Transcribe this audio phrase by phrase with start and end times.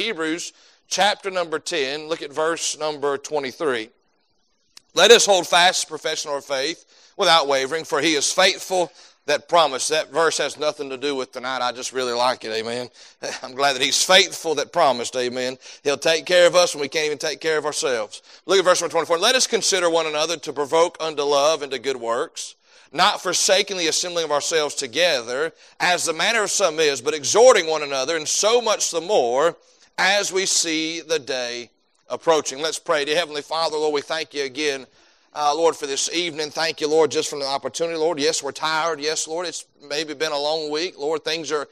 [0.00, 0.54] Hebrews
[0.88, 3.90] chapter number 10, look at verse number 23.
[4.94, 8.90] Let us hold fast the profession of our faith without wavering, for he is faithful
[9.26, 9.88] that promise.
[9.88, 11.60] That verse has nothing to do with tonight.
[11.60, 12.50] I just really like it.
[12.52, 12.88] Amen.
[13.42, 15.14] I'm glad that he's faithful that promised.
[15.16, 15.58] Amen.
[15.84, 18.22] He'll take care of us when we can't even take care of ourselves.
[18.46, 19.18] Look at verse 24.
[19.18, 22.54] Let us consider one another to provoke unto love and to good works,
[22.90, 27.66] not forsaking the assembling of ourselves together, as the manner of some is, but exhorting
[27.66, 29.56] one another, and so much the more
[30.02, 31.70] as we see the day
[32.08, 32.62] approaching.
[32.62, 33.04] Let's pray.
[33.04, 34.86] Dear Heavenly Father, Lord, we thank you again
[35.32, 36.50] uh, Lord, for this evening.
[36.50, 37.96] Thank you, Lord, just for the opportunity.
[37.96, 38.98] Lord, yes, we're tired.
[38.98, 40.98] Yes, Lord, it's maybe been a long week.
[40.98, 41.68] Lord, things are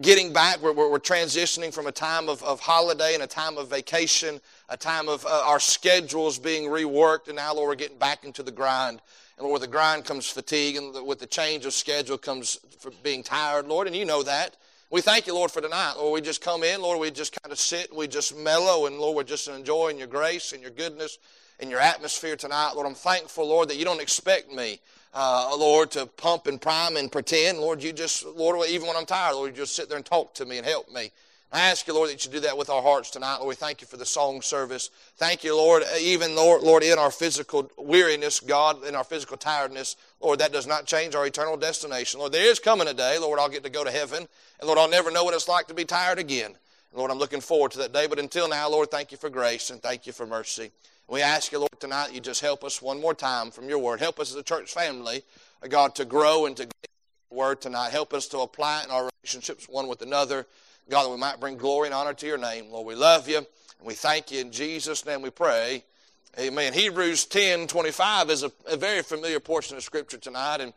[0.00, 0.62] getting back.
[0.62, 4.76] We're, we're, transitioning from a time of, of holiday and a time of vacation, a
[4.76, 8.52] time of uh, our schedules being reworked, and now, Lord, we're getting back into the
[8.52, 9.02] grind.
[9.36, 12.60] And Lord, with the grind comes fatigue, and the, with the change of schedule comes
[13.02, 14.56] being tired, Lord, and you know that.
[14.92, 15.94] We thank you, Lord, for tonight.
[15.96, 18.84] Lord, we just come in, Lord, we just kind of sit and we just mellow,
[18.84, 21.16] and Lord, we're just enjoying your grace and your goodness
[21.60, 22.72] and your atmosphere tonight.
[22.74, 24.80] Lord, I'm thankful, Lord, that you don't expect me,
[25.14, 27.56] uh, Lord, to pump and prime and pretend.
[27.56, 30.34] Lord, you just, Lord, even when I'm tired, Lord, you just sit there and talk
[30.34, 31.10] to me and help me.
[31.54, 33.36] I ask you, Lord, that you do that with our hearts tonight.
[33.36, 34.88] Lord, we thank you for the song service.
[35.16, 39.96] Thank you, Lord, even, Lord, Lord, in our physical weariness, God, in our physical tiredness,
[40.22, 42.20] Lord, that does not change our eternal destination.
[42.20, 44.26] Lord, there is coming a day, Lord, I'll get to go to heaven.
[44.60, 46.56] And, Lord, I'll never know what it's like to be tired again.
[46.92, 48.06] And Lord, I'm looking forward to that day.
[48.06, 50.70] But until now, Lord, thank you for grace and thank you for mercy.
[51.06, 54.00] We ask you, Lord, tonight you just help us one more time from your word.
[54.00, 55.22] Help us as a church family,
[55.62, 56.88] uh, God, to grow and to get
[57.30, 57.90] your word tonight.
[57.90, 60.46] Help us to apply it in our relationships one with another.
[60.90, 62.70] God, that we might bring glory and honor to your name.
[62.70, 63.46] Lord, we love you and
[63.82, 64.40] we thank you.
[64.40, 65.84] In Jesus' name we pray.
[66.38, 66.72] Amen.
[66.72, 70.60] Hebrews 10 25 is a, a very familiar portion of Scripture tonight.
[70.60, 70.72] And,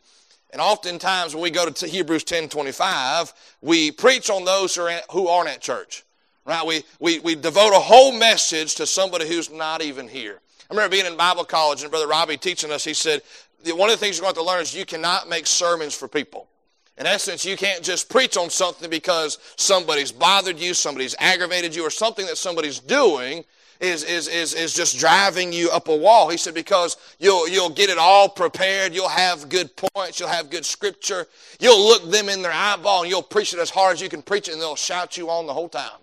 [0.52, 5.00] and oftentimes when we go to Hebrews 10 25, we preach on those who, are
[5.10, 6.04] who aren't at church.
[6.44, 6.64] Right?
[6.64, 10.40] We, we, we devote a whole message to somebody who's not even here.
[10.70, 13.22] I remember being in Bible college and Brother Robbie teaching us, he said,
[13.64, 16.06] one of the things you're going to, to learn is you cannot make sermons for
[16.06, 16.48] people.
[16.98, 21.82] In essence, you can't just preach on something because somebody's bothered you, somebody's aggravated you,
[21.82, 23.44] or something that somebody's doing
[23.80, 26.30] is, is, is, is just driving you up a wall.
[26.30, 28.94] He said, because you'll, you'll get it all prepared.
[28.94, 30.18] You'll have good points.
[30.18, 31.26] You'll have good scripture.
[31.60, 34.22] You'll look them in their eyeball and you'll preach it as hard as you can
[34.22, 36.00] preach it and they'll shout you on the whole time.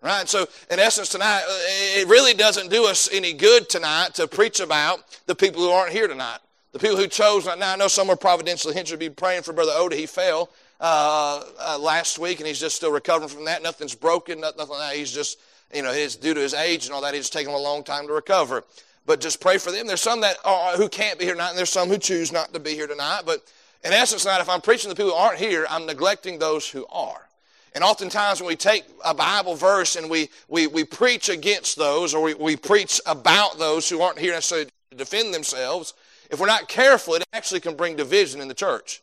[0.00, 0.28] Right?
[0.28, 4.60] So, in essence, tonight, uh, it really doesn't do us any good tonight to preach
[4.60, 6.38] about the people who aren't here tonight.
[6.72, 9.52] The people who chose, now I know some are providentially hindered to be praying for
[9.52, 9.96] Brother Oda.
[9.96, 13.62] He fell uh, uh, last week and he's just still recovering from that.
[13.62, 14.94] Nothing's broken, nothing like that.
[14.94, 15.38] He's just,
[15.72, 18.06] you know, his, due to his age and all that, he's taking a long time
[18.06, 18.64] to recover.
[19.06, 19.86] But just pray for them.
[19.86, 22.52] There's some that are, who can't be here tonight, and there's some who choose not
[22.52, 23.22] to be here tonight.
[23.24, 23.42] But
[23.82, 26.84] in essence, tonight, if I'm preaching to people who aren't here, I'm neglecting those who
[26.92, 27.26] are.
[27.74, 32.12] And oftentimes when we take a Bible verse and we, we, we preach against those
[32.12, 35.94] or we, we preach about those who aren't here necessarily to defend themselves,
[36.30, 39.02] if we're not careful, it actually can bring division in the church.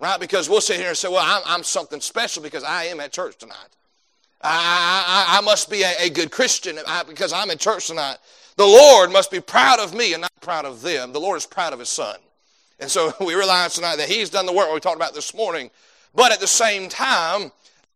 [0.00, 0.20] Right?
[0.20, 3.12] Because we'll sit here and say, well, I'm, I'm something special because I am at
[3.12, 3.76] church tonight.
[4.40, 8.18] I, I, I must be a, a good Christian because I'm in church tonight.
[8.56, 11.12] The Lord must be proud of me and not proud of them.
[11.12, 12.16] The Lord is proud of His Son.
[12.80, 15.70] And so we realize tonight that He's done the work we talked about this morning.
[16.14, 17.52] But at the same time,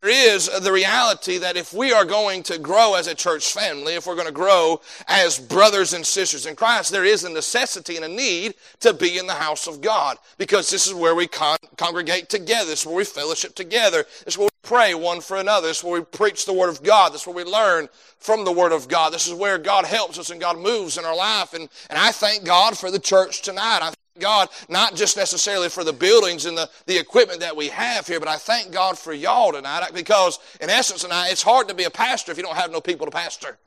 [0.08, 4.06] is the reality that if we are going to grow as a church family, if
[4.06, 8.04] we're going to grow as brothers and sisters in Christ, there is a necessity and
[8.04, 11.58] a need to be in the house of God because this is where we con-
[11.76, 12.70] congregate together.
[12.70, 14.04] This is where we fellowship together.
[14.24, 15.68] This is where we pray one for another.
[15.68, 17.12] This is where we preach the Word of God.
[17.12, 19.12] This is where we learn from the Word of God.
[19.12, 21.54] This is where God helps us and God moves in our life.
[21.54, 23.80] And, and I thank God for the church tonight.
[23.82, 28.06] I God, not just necessarily for the buildings and the, the equipment that we have
[28.06, 31.74] here, but I thank God for y'all tonight because, in essence, tonight, it's hard to
[31.74, 33.58] be a pastor if you don't have no people to pastor,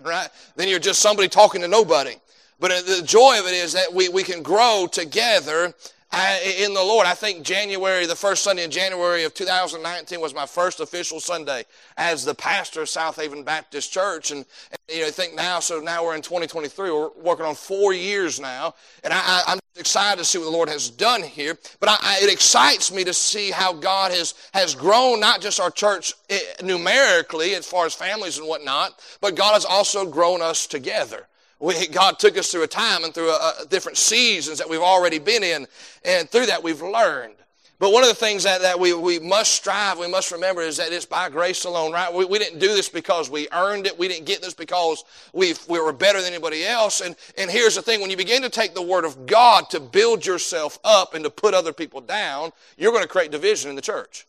[0.00, 0.28] right?
[0.54, 2.14] Then you're just somebody talking to nobody.
[2.60, 5.74] But uh, the joy of it is that we, we can grow together
[6.12, 7.06] in the Lord.
[7.06, 11.64] I think January, the first Sunday in January of 2019 was my first official Sunday
[11.96, 14.32] as the pastor of South Haven Baptist Church.
[14.32, 16.90] And, and you know, I think now, so now we're in 2023.
[16.90, 18.74] We're working on four years now.
[19.04, 21.56] And I, am excited to see what the Lord has done here.
[21.78, 25.60] But I, I, it excites me to see how God has, has grown not just
[25.60, 30.42] our church eh, numerically as far as families and whatnot, but God has also grown
[30.42, 31.28] us together.
[31.60, 34.80] We, God took us through a time and through a, a different seasons that we've
[34.80, 35.66] already been in,
[36.04, 37.34] and through that we've learned.
[37.80, 40.76] But one of the things that, that we, we must strive, we must remember is
[40.76, 42.12] that it's by grace alone, right?
[42.12, 43.98] We, we didn't do this because we earned it.
[43.98, 45.02] We didn't get this because
[45.32, 47.00] we we were better than anybody else.
[47.00, 49.80] And, and here's the thing when you begin to take the Word of God to
[49.80, 53.76] build yourself up and to put other people down, you're going to create division in
[53.76, 54.26] the church.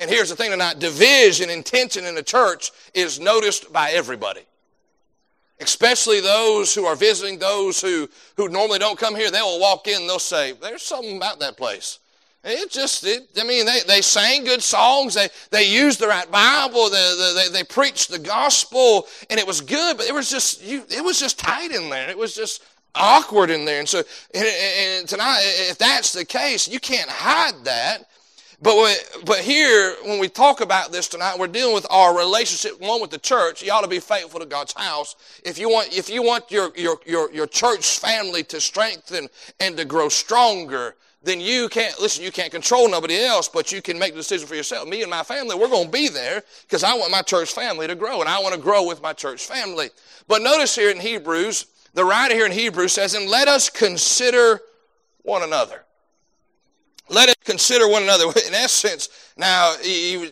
[0.00, 4.42] And here's the thing tonight division and tension in the church is noticed by everybody.
[5.60, 9.86] Especially those who are visiting, those who, who normally don't come here, they will walk
[9.86, 12.00] in and they'll say, There's something about that place.
[12.46, 15.14] It just, it, I mean, they, they sang good songs.
[15.14, 16.90] They, they used the right Bible.
[16.90, 20.84] They, they, they preached the gospel, and it was good, but it was just, you,
[20.90, 22.10] it was just tight in there.
[22.10, 22.62] It was just
[22.94, 23.78] awkward in there.
[23.78, 24.02] And so,
[24.34, 28.10] and, and tonight, if that's the case, you can't hide that.
[28.62, 33.00] But, but here, when we talk about this tonight, we're dealing with our relationship, one
[33.00, 33.62] with the church.
[33.62, 35.16] You ought to be faithful to God's house.
[35.44, 39.28] If you want, if you want your, your, your, your church family to strengthen
[39.60, 43.80] and to grow stronger, then you can't, listen, you can't control nobody else, but you
[43.80, 44.86] can make the decision for yourself.
[44.86, 47.86] Me and my family, we're going to be there because I want my church family
[47.86, 49.90] to grow and I want to grow with my church family.
[50.28, 54.60] But notice here in Hebrews, the writer here in Hebrews says, and let us consider
[55.22, 55.83] one another.
[57.08, 58.24] Let us consider one another.
[58.46, 59.74] In essence, now,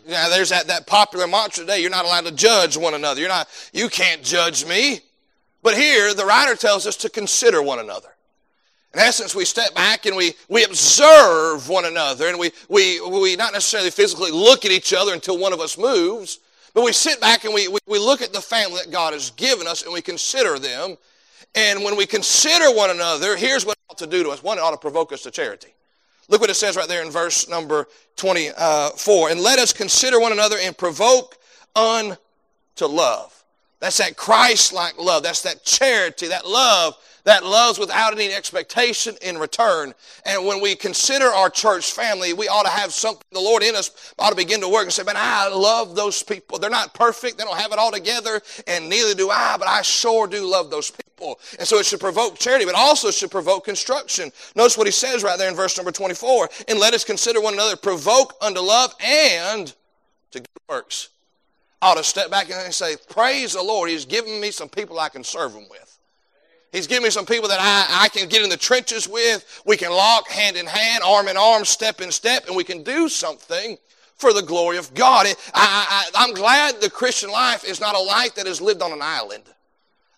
[0.08, 3.20] now there's that, that popular mantra today, you're not allowed to judge one another.
[3.20, 5.00] You're not, you can't judge me.
[5.62, 8.08] But here, the writer tells us to consider one another.
[8.94, 13.36] In essence, we step back and we, we observe one another and we, we, we
[13.36, 16.40] not necessarily physically look at each other until one of us moves,
[16.75, 19.30] but we sit back and we, we, we look at the family that God has
[19.30, 20.96] given us and we consider them.
[21.54, 24.42] And when we consider one another, here's what it ought to do to us.
[24.42, 25.75] One, ought to provoke us to charity.
[26.28, 27.86] Look what it says right there in verse number
[28.16, 29.30] 24.
[29.30, 31.36] And let us consider one another and provoke
[31.74, 33.44] unto love.
[33.80, 35.22] That's that Christ like love.
[35.22, 39.94] That's that charity, that love that loves without any expectation in return.
[40.26, 43.76] And when we consider our church family, we ought to have something, the Lord in
[43.76, 46.58] us ought to begin to work and say, man, I love those people.
[46.58, 47.38] They're not perfect.
[47.38, 48.40] They don't have it all together.
[48.66, 51.38] And neither do I, but I sure do love those people.
[51.58, 54.32] And so it should provoke charity, but also should provoke construction.
[54.56, 56.48] Notice what he says right there in verse number 24.
[56.68, 59.72] And let us consider one another, provoke unto love and
[60.32, 61.10] to good works.
[61.80, 63.90] I ought to step back and say, praise the Lord.
[63.90, 65.81] He's given me some people I can serve him with.
[66.72, 69.62] He's given me some people that I, I can get in the trenches with.
[69.66, 72.82] We can lock hand in hand, arm in arm, step in step, and we can
[72.82, 73.76] do something
[74.16, 75.26] for the glory of God.
[75.26, 78.92] I, I, I'm glad the Christian life is not a life that is lived on
[78.92, 79.44] an island.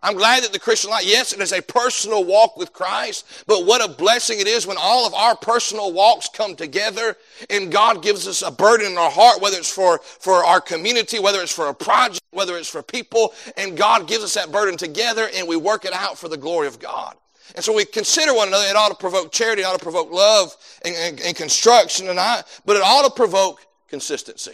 [0.04, 3.64] I'm glad that the Christian life, yes, it is a personal walk with Christ, but
[3.64, 7.16] what a blessing it is when all of our personal walks come together
[7.48, 11.18] and God gives us a burden in our heart, whether it's for, for our community,
[11.18, 14.76] whether it's for a project, whether it's for people, and God gives us that burden
[14.76, 17.16] together and we work it out for the glory of God.
[17.54, 18.66] And so we consider one another.
[18.66, 20.54] It ought to provoke charity, it ought to provoke love
[20.84, 24.52] and, and, and construction, and I, but it ought to provoke consistency.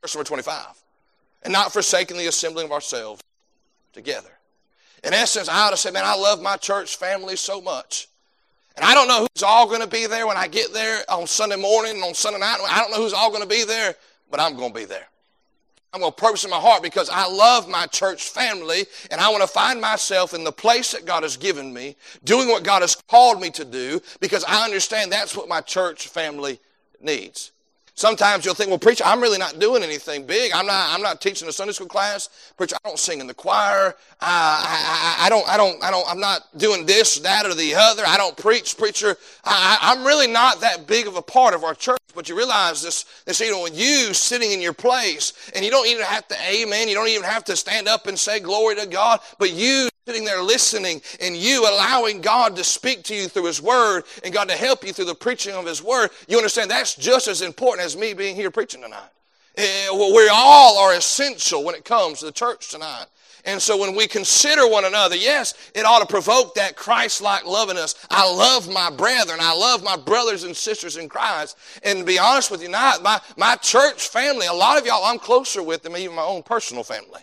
[0.00, 0.64] Verse number 25.
[1.42, 3.20] And not forsaking the assembling of ourselves
[3.92, 4.30] together.
[5.04, 8.08] In essence, I ought to say, man, I love my church family so much.
[8.76, 11.26] And I don't know who's all going to be there when I get there on
[11.26, 12.58] Sunday morning and on Sunday night.
[12.68, 13.94] I don't know who's all going to be there,
[14.30, 15.06] but I'm going to be there.
[15.92, 19.28] I'm going to purpose in my heart because I love my church family and I
[19.28, 22.82] want to find myself in the place that God has given me, doing what God
[22.82, 26.58] has called me to do because I understand that's what my church family
[27.00, 27.52] needs.
[27.96, 30.50] Sometimes you'll think, well, preacher, I'm really not doing anything big.
[30.52, 32.28] I'm not, I'm not teaching a Sunday school class.
[32.56, 33.94] Preacher, I don't sing in the choir.
[34.20, 37.74] I, I, I don't, I don't, I don't, I'm not doing this, that, or the
[37.76, 38.02] other.
[38.04, 39.16] I don't preach, preacher.
[39.44, 41.98] I, I'm really not that big of a part of our church.
[42.14, 45.70] But you realize this, this, you know, when you sitting in your place, and you
[45.70, 48.76] don't even have to amen, you don't even have to stand up and say glory
[48.76, 53.26] to God, but you sitting there listening and you allowing God to speak to you
[53.26, 56.36] through His Word and God to help you through the preaching of His Word, you
[56.36, 59.08] understand that's just as important as me being here preaching tonight.
[59.56, 63.06] Eh, we all are essential when it comes to the church tonight.
[63.46, 67.68] And so when we consider one another, yes, it ought to provoke that Christ-like love
[67.68, 67.94] in us.
[68.10, 69.38] I love my brethren.
[69.40, 71.58] I love my brothers and sisters in Christ.
[71.82, 75.04] And to be honest with you, not my, my church family, a lot of y'all
[75.04, 77.20] I'm closer with than even my own personal family.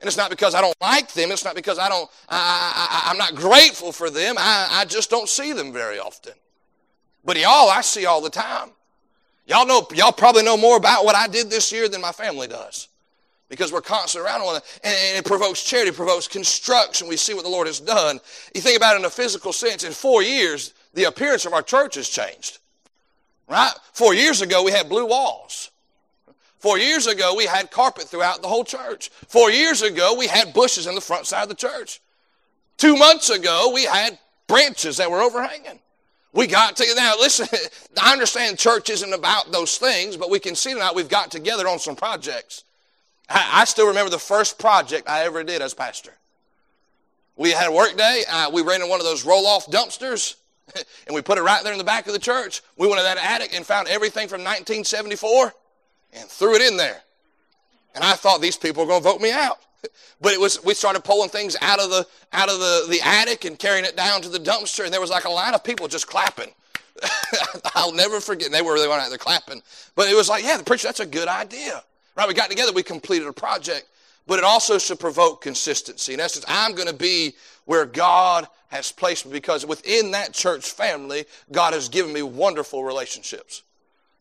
[0.00, 1.32] And it's not because I don't like them.
[1.32, 4.36] It's not because I don't, I, I, I'm not grateful for them.
[4.38, 6.34] I, I just don't see them very often.
[7.24, 8.70] But y'all, I see all the time.
[9.48, 12.46] Y'all know, y'all probably know more about what I did this year than my family
[12.46, 12.88] does.
[13.48, 14.66] Because we're constantly around one another.
[14.84, 17.08] And it provokes charity, it provokes construction.
[17.08, 18.20] We see what the Lord has done.
[18.54, 21.62] You think about it in a physical sense, in four years, the appearance of our
[21.62, 22.58] church has changed.
[23.48, 23.72] Right?
[23.94, 25.70] Four years ago, we had blue walls.
[26.58, 29.08] Four years ago, we had carpet throughout the whole church.
[29.28, 32.02] Four years ago, we had bushes in the front side of the church.
[32.76, 35.80] Two months ago, we had branches that were overhanging.
[36.32, 37.48] We got to, now listen,
[38.02, 41.66] I understand church isn't about those things, but we can see tonight we've got together
[41.66, 42.64] on some projects.
[43.28, 46.12] I, I still remember the first project I ever did as pastor.
[47.36, 48.24] We had a work day.
[48.28, 50.34] Uh, we rented one of those roll off dumpsters
[51.06, 52.62] and we put it right there in the back of the church.
[52.76, 55.54] We went to that attic and found everything from 1974
[56.14, 57.00] and threw it in there.
[57.94, 59.58] And I thought these people were going to vote me out.
[60.20, 63.44] But it was we started pulling things out of the out of the, the attic
[63.44, 65.88] and carrying it down to the dumpster, and there was like a line of people
[65.88, 66.52] just clapping.
[67.74, 68.50] I'll never forget.
[68.50, 69.62] They were they went out there clapping,
[69.94, 71.82] but it was like, yeah, the preacher, that's a good idea,
[72.16, 72.26] right?
[72.26, 73.86] We got together, we completed a project,
[74.26, 76.14] but it also should provoke consistency.
[76.14, 77.34] In essence, I'm going to be
[77.66, 82.84] where God has placed me because within that church family, God has given me wonderful
[82.84, 83.62] relationships.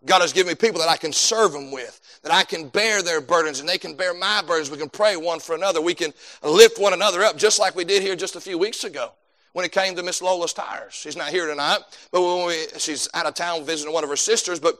[0.06, 3.02] God has given me people that I can serve them with, that I can bear
[3.02, 4.70] their burdens and they can bear my burdens.
[4.70, 5.82] We can pray one for another.
[5.82, 6.14] We can
[6.44, 9.12] lift one another up just like we did here just a few weeks ago
[9.54, 10.94] when it came to Miss Lola's tires.
[10.94, 11.80] She's not here tonight,
[12.12, 14.60] but when we, she's out of town visiting one of her sisters.
[14.60, 14.78] But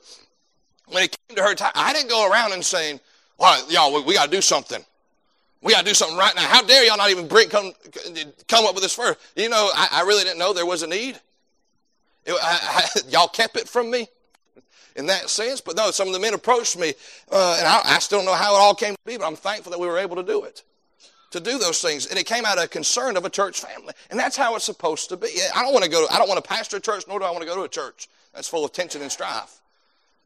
[0.88, 3.00] when it came to her tires, I didn't go around and saying,
[3.40, 4.84] well, y'all, we, we got to do something.
[5.64, 6.44] We got to do something right now.
[6.44, 7.74] How dare y'all not even bring, come,
[8.48, 9.20] come up with this first?
[9.36, 11.20] You know, I, I really didn't know there was a need.
[12.26, 14.08] It, I, I, y'all kept it from me
[14.98, 15.62] in that sense.
[15.62, 16.94] But no, some of the men approached me,
[17.32, 19.36] uh, and I, I, still don't know how it all came to be, but I'm
[19.36, 20.64] thankful that we were able to do it,
[21.32, 22.08] to do those things.
[22.08, 25.10] And it came out of concern of a church family, and that's how it's supposed
[25.10, 25.30] to be.
[25.56, 26.06] I don't want to go.
[26.06, 27.62] To, I don't want to pastor a church, nor do I want to go to
[27.62, 29.62] a church that's full of tension and strife.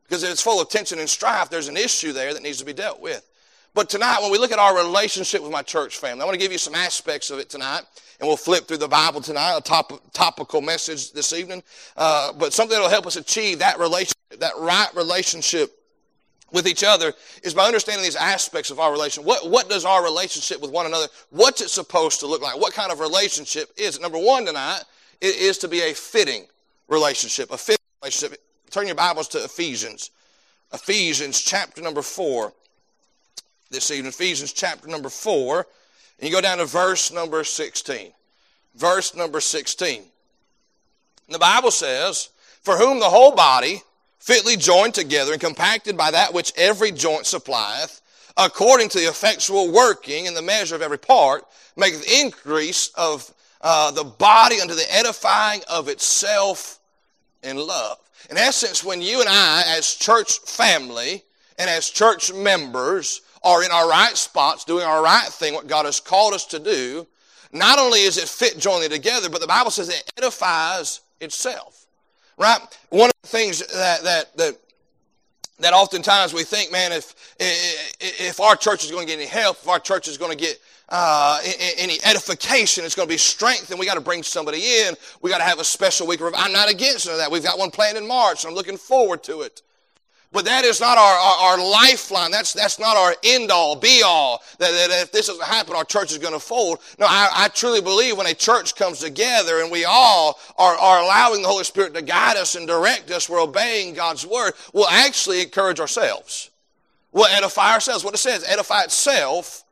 [0.04, 2.66] Because if it's full of tension and strife, there's an issue there that needs to
[2.66, 3.26] be dealt with.
[3.74, 6.40] But tonight, when we look at our relationship with my church family, I want to
[6.40, 7.84] give you some aspects of it tonight,
[8.20, 11.64] and we'll flip through the Bible tonight, a top, topical message this evening,
[11.96, 15.72] uh, but something that will help us achieve that relationship, that right relationship
[16.52, 17.14] with each other
[17.44, 19.24] is by understanding these aspects of our relation.
[19.24, 22.60] What, what does our relationship with one another, what's it supposed to look like?
[22.60, 24.02] What kind of relationship is it?
[24.02, 24.82] Number one tonight,
[25.22, 26.46] it is to be a fitting
[26.90, 28.42] relationship, a fitting relationship.
[28.70, 30.12] Turn your Bibles to Ephesians.
[30.74, 32.54] Ephesians chapter number four
[33.72, 35.66] this evening, Ephesians chapter number 4,
[36.20, 38.12] and you go down to verse number 16.
[38.76, 40.04] Verse number 16.
[41.30, 42.30] The Bible says,
[42.62, 43.82] For whom the whole body,
[44.20, 48.02] fitly joined together and compacted by that which every joint supplieth,
[48.36, 51.46] according to the effectual working in the measure of every part,
[51.78, 56.80] maketh increase of uh, the body unto the edifying of itself
[57.42, 57.98] in love.
[58.30, 61.24] In essence, when you and I, as church family
[61.58, 65.86] and as church members, are in our right spots, doing our right thing, what God
[65.86, 67.08] has called us to do,
[67.52, 71.86] not only is it fit jointly together, but the Bible says it edifies itself.
[72.38, 72.60] Right?
[72.90, 74.58] One of the things that, that, that,
[75.60, 79.58] that oftentimes we think, man, if, if our church is going to get any help,
[79.62, 81.40] if our church is going to get uh,
[81.78, 83.80] any edification, it's going to be strengthened.
[83.80, 84.96] We got to bring somebody in.
[85.22, 86.20] We got to have a special week.
[86.22, 87.32] I'm not against that.
[87.32, 88.44] We've got one planned in March.
[88.44, 89.62] and I'm looking forward to it.
[90.34, 92.32] But that is not our, our, our, lifeline.
[92.32, 94.42] That's, that's not our end all, be all.
[94.60, 96.80] That, that if this doesn't happen, our church is going to fold.
[96.98, 101.02] No, I, I truly believe when a church comes together and we all are, are
[101.04, 104.88] allowing the Holy Spirit to guide us and direct us, we're obeying God's word, we'll
[104.88, 106.50] actually encourage ourselves.
[107.12, 108.06] We'll edify ourselves.
[108.06, 109.66] What it says, edify itself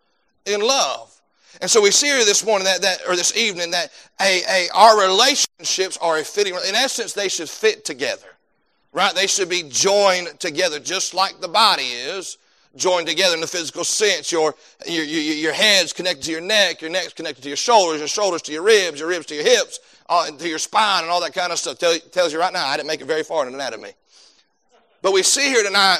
[0.46, 1.22] in love.
[1.62, 4.70] And so we see here this morning that, that or this evening that a, a,
[4.75, 8.28] our relationships are a fitting, in essence, they should fit together.
[8.91, 9.13] Right?
[9.13, 12.38] They should be joined together, just like the body is
[12.75, 14.31] joined together in the physical sense.
[14.31, 14.55] Your,
[14.88, 18.08] your, your, your head's connected to your neck, your neck's connected to your shoulders, your
[18.08, 21.22] shoulders to your ribs, your ribs to your hips, uh, to your spine, and all
[21.22, 21.77] that kind of stuff.
[21.77, 23.91] Tell, tells you right now, I didn't make it very far in anatomy.
[25.01, 26.00] But we see here tonight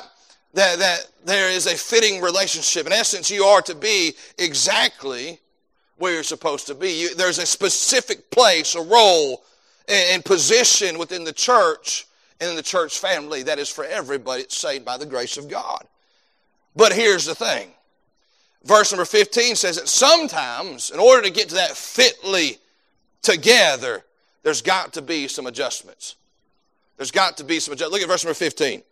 [0.54, 2.86] that, that there is a fitting relationship.
[2.86, 5.40] In essence, you are to be exactly
[5.98, 6.92] where you're supposed to be.
[7.02, 9.44] You, there's a specific place, a role,
[9.88, 12.08] and, and position within the church
[12.40, 15.86] in the church family that is for everybody it's saved by the grace of God.
[16.76, 17.72] But here's the thing.
[18.64, 22.58] Verse number 15 says that sometimes, in order to get to that fitly
[23.22, 24.04] together,
[24.44, 26.16] there's got to be some adjustments.
[26.98, 27.94] There's got to be some adjustments.
[27.94, 28.84] Look at verse number 15.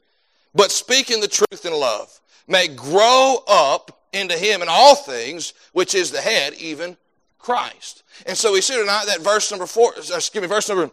[0.55, 5.93] But speaking the truth in love may grow up into him in all things, which
[5.93, 6.97] is the head, even
[7.37, 8.03] Christ.
[8.25, 10.91] And so we see tonight that verse number four, uh, excuse me, verse number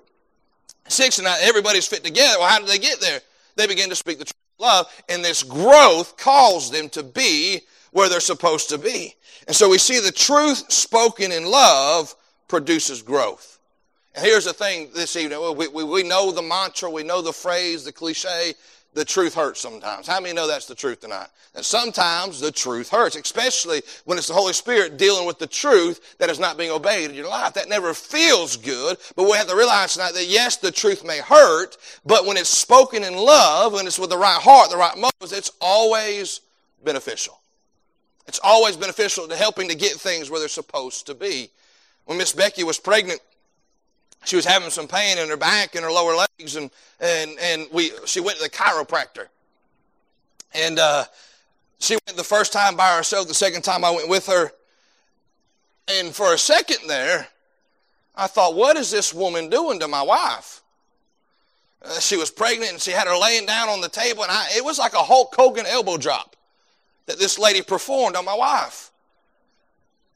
[0.89, 2.39] Six and nine, everybody's fit together.
[2.39, 3.21] Well, how did they get there?
[3.57, 7.61] They begin to speak the truth of love, and this growth caused them to be
[7.93, 9.15] where they're supposed to be.
[9.47, 12.15] And so we see the truth spoken in love
[12.49, 13.59] produces growth.
[14.15, 15.41] And here's the thing this evening.
[15.57, 18.55] We, we, we know the mantra, we know the phrase, the cliche,
[18.95, 20.07] the truth hurts sometimes.
[20.07, 21.27] How many know that's the truth tonight?
[21.55, 26.17] And sometimes the truth hurts, especially when it's the Holy Spirit dealing with the truth
[26.19, 27.55] that is not being obeyed in your life.
[27.55, 31.19] That never feels good, but we have to realize tonight that yes, the truth may
[31.19, 34.97] hurt, but when it's spoken in love, when it's with the right heart, the right
[34.97, 36.41] motives, it's always
[36.85, 37.41] beneficial.
[38.27, 41.51] It's always beneficial to helping to get things where they're supposed to be.
[42.07, 43.21] When Miss Becky was pregnant,
[44.25, 47.67] she was having some pain in her back and her lower legs, and, and, and
[47.73, 49.27] we, she went to the chiropractor.
[50.55, 51.05] And uh,
[51.79, 54.53] she went the first time by herself, the second time I went with her.
[55.89, 57.29] And for a second there,
[58.17, 60.63] I thought, what is this woman doing to my wife?
[61.83, 64.47] Uh, she was pregnant and she had her laying down on the table, and I,
[64.57, 66.37] it was like a Hulk Hogan elbow drop
[67.07, 68.91] that this lady performed on my wife.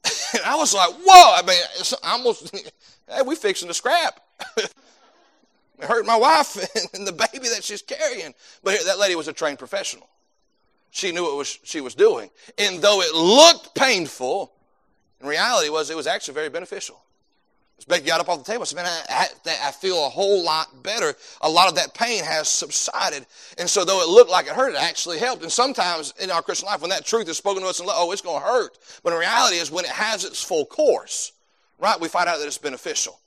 [0.33, 1.35] and I was like, whoa!
[1.35, 2.55] I mean, it's almost,
[3.09, 4.19] hey, we fixing to scrap.
[4.57, 4.73] it
[5.81, 6.55] hurt my wife
[6.93, 8.33] and the baby that she's carrying.
[8.63, 10.07] But that lady was a trained professional.
[10.91, 12.29] She knew what was, she was doing.
[12.57, 14.51] And though it looked painful,
[15.21, 17.01] in reality was it was actually very beneficial.
[17.77, 20.09] As Becky got up off the table, I said, man, I, I, I, feel a
[20.09, 21.13] whole lot better.
[21.39, 23.25] A lot of that pain has subsided.
[23.57, 25.43] And so though it looked like it hurt, it actually helped.
[25.43, 28.11] And sometimes in our Christian life, when that truth is spoken to us, and oh,
[28.11, 28.77] it's going to hurt.
[29.01, 31.31] But in reality is when it has its full course,
[31.79, 33.19] right, we find out that it's beneficial.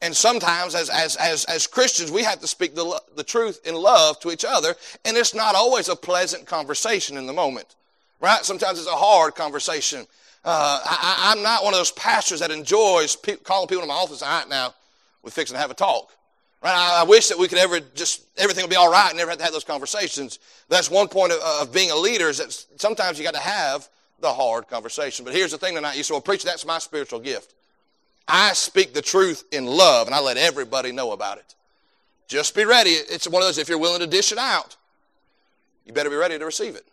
[0.00, 3.74] And sometimes as, as, as, as Christians, we have to speak the, the truth in
[3.74, 4.74] love to each other.
[5.04, 7.74] And it's not always a pleasant conversation in the moment,
[8.20, 8.44] right?
[8.44, 10.06] Sometimes it's a hard conversation.
[10.44, 13.94] Uh, I, am not one of those pastors that enjoys pe- calling people to my
[13.94, 14.22] office.
[14.22, 14.72] All right, now
[15.22, 16.12] we're fixing to have a talk.
[16.62, 16.74] Right?
[16.74, 19.30] I, I, wish that we could ever just everything would be all right and never
[19.30, 20.38] have to have those conversations.
[20.68, 23.88] That's one point of, of being a leader is that sometimes you got to have
[24.20, 25.24] the hard conversation.
[25.24, 25.96] But here's the thing tonight.
[25.96, 27.54] You say, "Well, preacher, that's my spiritual gift.
[28.28, 31.54] I speak the truth in love, and I let everybody know about it.
[32.28, 32.90] Just be ready.
[32.90, 33.58] It's one of those.
[33.58, 34.76] If you're willing to dish it out,
[35.86, 36.86] you better be ready to receive it."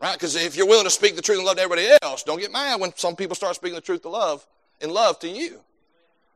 [0.00, 0.14] Right?
[0.14, 2.50] Because if you're willing to speak the truth and love to everybody else, don't get
[2.50, 4.46] mad when some people start speaking the truth to love
[4.80, 5.60] in love to you.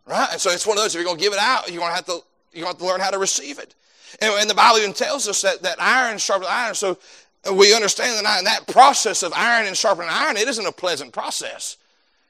[0.07, 0.29] Right?
[0.33, 1.91] And so it's one of those, if you're going to give it out, you're going
[1.91, 3.75] to have to, going to, have to learn how to receive it.
[4.21, 6.75] And, and the Bible even tells us that, that iron sharpens iron.
[6.77, 6.97] So
[7.53, 11.77] we understand that, that process of iron and sharpening iron, it isn't a pleasant process.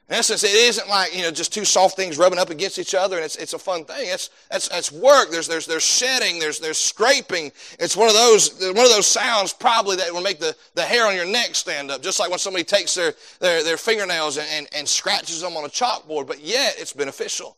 [0.09, 2.95] In essence, it isn't like, you know, just two soft things rubbing up against each
[2.95, 4.07] other and it's, it's a fun thing.
[4.07, 5.31] It's, it's, it's work.
[5.31, 6.39] There's, there's, there's shedding.
[6.39, 7.51] There's, there's scraping.
[7.77, 11.05] It's one of those, one of those sounds probably that will make the, the hair
[11.07, 12.01] on your neck stand up.
[12.01, 15.65] Just like when somebody takes their, their, their fingernails and, and, and scratches them on
[15.65, 16.25] a chalkboard.
[16.25, 17.57] But yet, it's beneficial.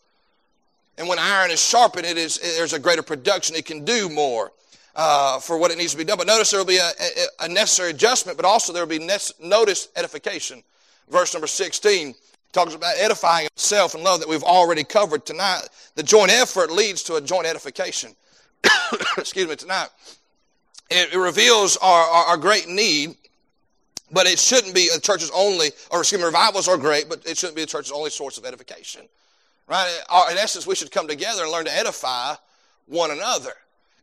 [0.98, 3.56] And when iron is sharpened, it is, there's a greater production.
[3.56, 4.52] It can do more.
[4.96, 6.18] Uh, for what it needs to be done.
[6.18, 9.08] But notice there will be a, a, a necessary adjustment, but also there will be
[9.40, 10.62] notice edification.
[11.10, 12.16] Verse number 16
[12.52, 15.62] talks about edifying itself and love that we've already covered tonight.
[15.96, 18.16] The joint effort leads to a joint edification.
[19.18, 19.90] Excuse me, tonight.
[20.90, 23.16] It, it reveals our, our, our, great need,
[24.12, 27.38] but it shouldn't be a church's only, or excuse me, revivals are great, but it
[27.38, 29.08] shouldn't be a church's only source of edification.
[29.68, 29.88] Right?
[30.32, 32.34] In uh, essence, we should come together and learn to edify
[32.88, 33.54] one another.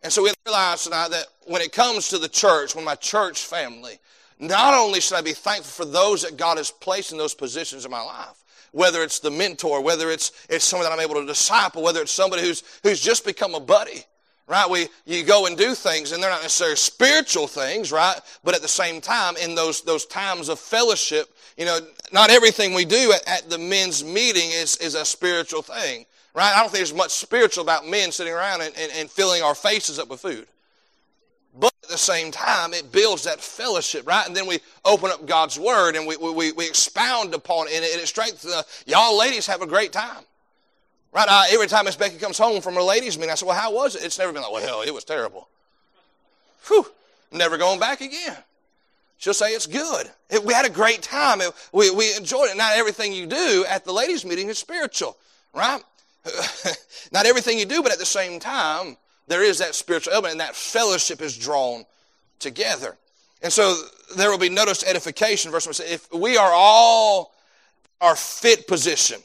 [0.04, 3.44] And so we realize tonight that when it comes to the church, when my church
[3.44, 3.98] family,
[4.38, 7.84] not only should I be thankful for those that God has placed in those positions
[7.84, 11.26] in my life, whether it's the mentor, whether it's, it's someone that I'm able to
[11.26, 14.04] disciple, whether it's somebody who's, who's just become a buddy,
[14.46, 14.68] right?
[14.68, 18.20] We, you go and do things and they're not necessarily spiritual things, right?
[18.44, 21.80] But at the same time, in those, those times of fellowship, you know,
[22.12, 26.52] not everything we do at, at the men's meeting is, is a spiritual thing, right?
[26.54, 29.54] I don't think there's much spiritual about men sitting around and, and, and filling our
[29.54, 30.46] faces up with food.
[31.58, 34.26] But at the same time, it builds that fellowship, right?
[34.26, 37.84] And then we open up God's Word and we, we, we expound upon it, and
[37.84, 38.52] it, strengthens.
[38.52, 40.24] Uh, y'all ladies have a great time.
[41.12, 41.26] Right?
[41.28, 43.72] Uh, every time Miss Becky comes home from her ladies' meeting, I said, Well, how
[43.72, 44.04] was it?
[44.04, 45.48] It's never been like, Well, hell, it was terrible.
[46.66, 46.86] Whew,
[47.32, 48.36] never going back again.
[49.18, 50.10] She'll say it's good.
[50.28, 51.40] It, we had a great time.
[51.40, 52.56] It, we, we enjoyed it.
[52.56, 55.16] Not everything you do at the ladies' meeting is spiritual,
[55.54, 55.80] right?
[57.12, 58.96] Not everything you do, but at the same time,
[59.28, 61.84] there is that spiritual element, and that fellowship is drawn
[62.38, 62.96] together.
[63.42, 63.76] And so
[64.16, 65.50] there will be notice edification.
[65.50, 67.34] Verse 1 says, if we are all
[68.00, 69.20] our fit position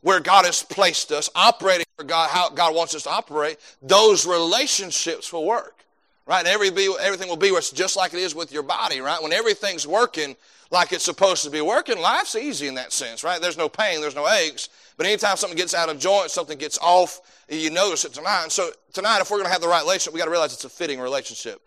[0.00, 4.26] where God has placed us, operating for God, how God wants us to operate, those
[4.26, 5.81] relationships will work.
[6.24, 6.46] Right?
[6.46, 9.20] Every be, everything will be just like it is with your body, right?
[9.20, 10.36] When everything's working
[10.70, 13.40] like it's supposed to be working, life's easy in that sense, right?
[13.40, 14.68] There's no pain, there's no aches.
[14.96, 18.44] But anytime something gets out of joint, something gets off, you notice it tonight.
[18.44, 20.52] And so tonight, if we're going to have the right relationship, we got to realize
[20.52, 21.60] it's a fitting relationship.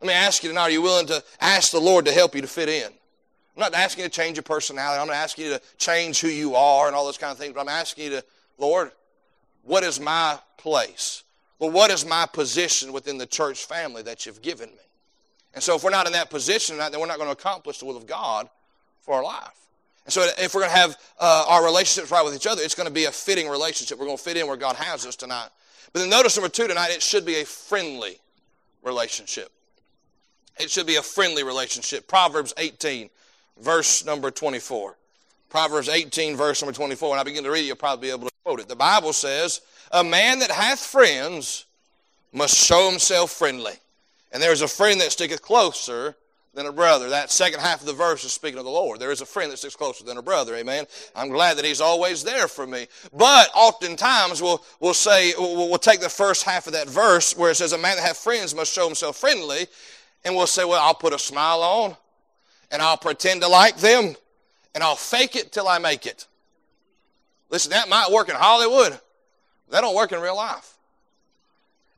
[0.00, 2.40] Let me ask you tonight: Are you willing to ask the Lord to help you
[2.40, 2.86] to fit in?
[2.86, 5.00] I'm not asking you to change your personality.
[5.00, 7.52] I'm not asking you to change who you are and all those kind of things.
[7.52, 8.24] But I'm asking you to,
[8.56, 8.92] Lord,
[9.64, 11.24] what is my place?
[11.58, 14.76] Well, what is my position within the church family that you've given me?
[15.54, 17.86] And so, if we're not in that position, then we're not going to accomplish the
[17.86, 18.48] will of God
[19.00, 19.66] for our life.
[20.04, 22.74] And so, if we're going to have uh, our relationships right with each other, it's
[22.74, 23.98] going to be a fitting relationship.
[23.98, 25.48] We're going to fit in where God has us tonight.
[25.92, 28.18] But then, notice number two tonight, it should be a friendly
[28.82, 29.50] relationship.
[30.60, 32.06] It should be a friendly relationship.
[32.08, 33.10] Proverbs 18,
[33.60, 34.96] verse number 24.
[35.48, 37.10] Proverbs 18, verse number 24.
[37.10, 38.68] When I begin to read it, you'll probably be able to quote it.
[38.68, 39.60] The Bible says,
[39.92, 41.66] A man that hath friends
[42.32, 43.74] must show himself friendly.
[44.32, 46.14] And there is a friend that sticketh closer
[46.54, 47.08] than a brother.
[47.08, 48.98] That second half of the verse is speaking of the Lord.
[48.98, 50.56] There is a friend that sticks closer than a brother.
[50.56, 50.86] Amen.
[51.14, 52.88] I'm glad that He's always there for me.
[53.12, 57.50] But oftentimes we'll, we'll say, we'll, we'll take the first half of that verse where
[57.50, 59.66] it says, A man that hath friends must show himself friendly.
[60.24, 61.96] And we'll say, Well, I'll put a smile on
[62.70, 64.16] and I'll pretend to like them
[64.74, 66.26] and I'll fake it till I make it.
[67.50, 68.98] Listen, that might work in Hollywood.
[69.70, 70.74] That don't work in real life.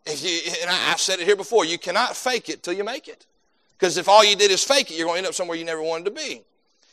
[0.07, 2.85] If you, and I, have said it here before, you cannot fake it till you
[2.85, 3.27] make it.
[3.79, 5.65] Because if all you did is fake it, you're going to end up somewhere you
[5.65, 6.43] never wanted to be.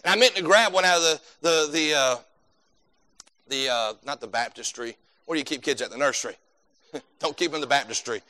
[0.03, 2.15] And I meant to grab one out of the, the, the, uh,
[3.49, 4.97] the uh, not the baptistry.
[5.25, 5.89] Where do you keep kids at?
[5.89, 6.35] The nursery.
[7.19, 8.21] don't keep them in the baptistry.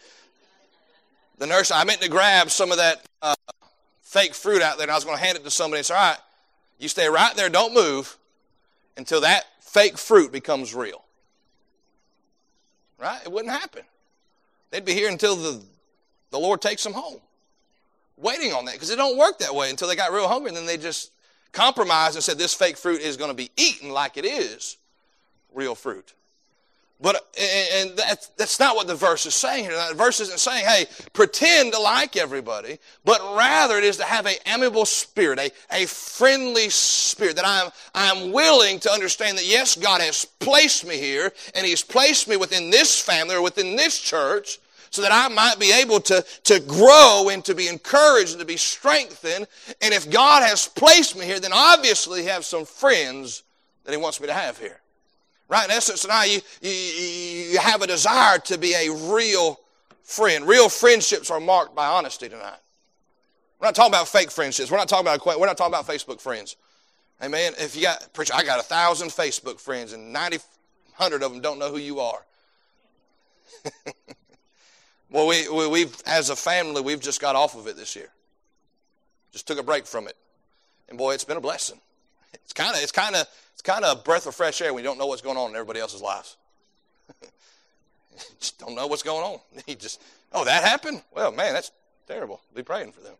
[1.37, 1.77] The nursery.
[1.77, 3.35] I meant to grab some of that uh,
[4.01, 5.95] fake fruit out there, and I was going to hand it to somebody and say,
[5.95, 6.17] all right,
[6.79, 8.17] you stay right there, don't move
[8.95, 11.03] until that fake fruit becomes real.
[12.97, 13.19] Right?
[13.23, 13.83] It wouldn't happen.
[14.71, 15.61] They'd be here until the,
[16.31, 17.19] the Lord takes them home.
[18.17, 20.57] Waiting on that because it don't work that way until they got real hungry and
[20.57, 21.11] then they just
[21.51, 24.77] compromised and said this fake fruit is going to be eaten like it is
[25.53, 26.13] real fruit.
[26.99, 29.73] But and that's, that's not what the verse is saying here.
[29.89, 34.25] The verse isn't saying, hey, pretend to like everybody, but rather it is to have
[34.25, 39.75] an amiable spirit, a, a friendly spirit, that I'm, I'm willing to understand that yes,
[39.75, 43.99] God has placed me here, and He's placed me within this family or within this
[43.99, 44.57] church,
[44.89, 48.45] so that I might be able to, to grow and to be encouraged and to
[48.45, 49.45] be strengthened.
[49.81, 53.43] And if God has placed me here, then obviously has some friends
[53.83, 54.79] that He wants me to have here.
[55.49, 55.65] Right?
[55.65, 59.59] In essence, now you, you, you have a desire to be a real
[60.03, 60.47] friend.
[60.47, 62.59] Real friendships are marked by honesty tonight.
[63.59, 64.69] We're not talking about fake friendships.
[64.69, 66.57] We're not talking about we're not talking about Facebook friends.
[67.23, 67.53] Amen.
[67.57, 70.37] If you got preacher, I got a thousand Facebook friends, and ninety
[70.93, 72.25] hundred of them don't know who you are.
[75.09, 78.09] well, we, we we've as a family we've just got off of it this year.
[79.31, 80.15] Just took a break from it,
[80.89, 81.79] and boy, it's been a blessing.
[82.47, 84.83] It's kind of it's kind of it's kind of a breath of fresh air when
[84.83, 86.37] you don't know what's going on in everybody else's lives.
[88.39, 89.39] just don't know what's going on.
[89.67, 91.01] You just, oh, that happened?
[91.13, 91.71] Well, man, that's
[92.07, 92.39] terrible.
[92.55, 93.15] Be praying for them.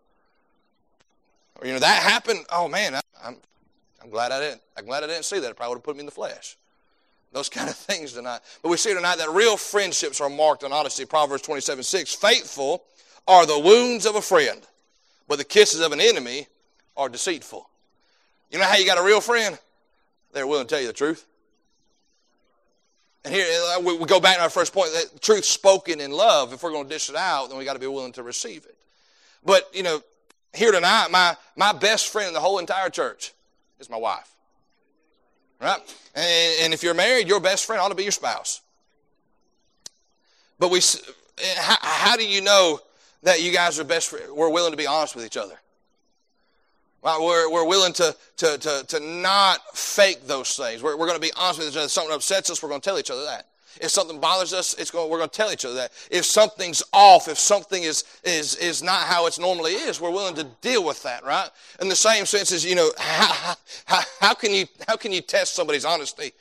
[1.55, 2.45] Or, you know, that happened.
[2.51, 3.37] Oh, man, I, I'm,
[4.01, 4.61] I'm glad I didn't.
[4.77, 5.49] I'm glad I didn't see that.
[5.49, 6.55] It probably would have put me in the flesh.
[7.33, 8.41] Those kind of things tonight.
[8.61, 11.05] But we see tonight that real friendships are marked on honesty.
[11.05, 12.15] Proverbs 27 6.
[12.15, 12.83] Faithful
[13.27, 14.61] are the wounds of a friend,
[15.27, 16.47] but the kisses of an enemy
[16.95, 17.67] are deceitful.
[18.51, 19.57] You know how you got a real friend?
[20.37, 21.25] they're willing to tell you the truth.
[23.25, 26.53] And here uh, we go back to our first point that truth spoken in love,
[26.53, 28.65] if we're going to dish it out, then we got to be willing to receive
[28.65, 28.77] it.
[29.43, 30.01] But, you know,
[30.53, 33.33] here tonight, my, my best friend in the whole entire church
[33.79, 34.31] is my wife.
[35.59, 35.79] Right?
[36.15, 38.61] And, and if you're married, your best friend ought to be your spouse.
[40.59, 40.81] But we,
[41.57, 42.79] how, how do you know
[43.23, 44.13] that you guys are best?
[44.13, 45.57] We're willing to be honest with each other.
[47.03, 47.17] Right?
[47.21, 50.81] We're, we're willing to, to, to, to not fake those things.
[50.83, 51.85] We're, we're going to be honest with each other.
[51.85, 53.47] If something upsets us, we're going to tell each other that.
[53.79, 55.91] If something bothers us, it's going, we're going to tell each other that.
[56.09, 60.35] If something's off, if something is, is, is not how it normally is, we're willing
[60.35, 61.49] to deal with that, right?
[61.79, 63.55] In the same sense as, you know, how,
[63.85, 66.31] how, how can, you, how can you test somebody's honesty?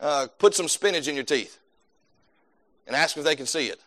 [0.00, 1.58] Uh, put some spinach in your teeth
[2.86, 3.80] and ask if they can see it.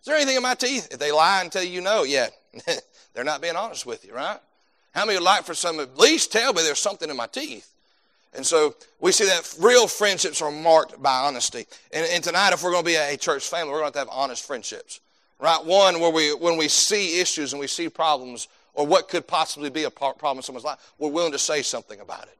[0.00, 0.88] Is there anything in my teeth?
[0.90, 2.28] If they lie and tell you no, yeah,
[3.14, 4.38] they're not being honest with you, right?
[4.98, 7.72] How many would like for some at least tell me there's something in my teeth?
[8.34, 11.66] And so we see that real friendships are marked by honesty.
[11.92, 14.08] And, and tonight, if we're going to be a church family, we're going to have
[14.08, 14.98] to have honest friendships.
[15.38, 15.64] Right?
[15.64, 19.70] One, where we, when we see issues and we see problems or what could possibly
[19.70, 22.36] be a problem in someone's life, we're willing to say something about it.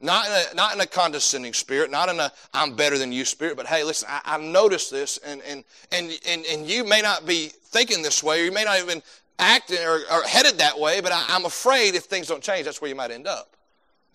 [0.00, 3.24] Not in a, not in a condescending spirit, not in a I'm better than you
[3.24, 5.62] spirit, but hey, listen, I, have noticed this, and, and,
[5.92, 9.00] and, and, and you may not be thinking this way, or you may not even
[9.38, 12.80] acting or, or headed that way, but I, am afraid if things don't change, that's
[12.80, 13.56] where you might end up.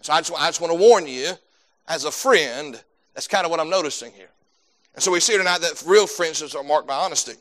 [0.01, 1.31] So I just, I just want to warn you,
[1.87, 2.81] as a friend,
[3.13, 4.29] that's kind of what I'm noticing here.
[4.93, 7.33] And so we see tonight that real friendships are marked by honesty.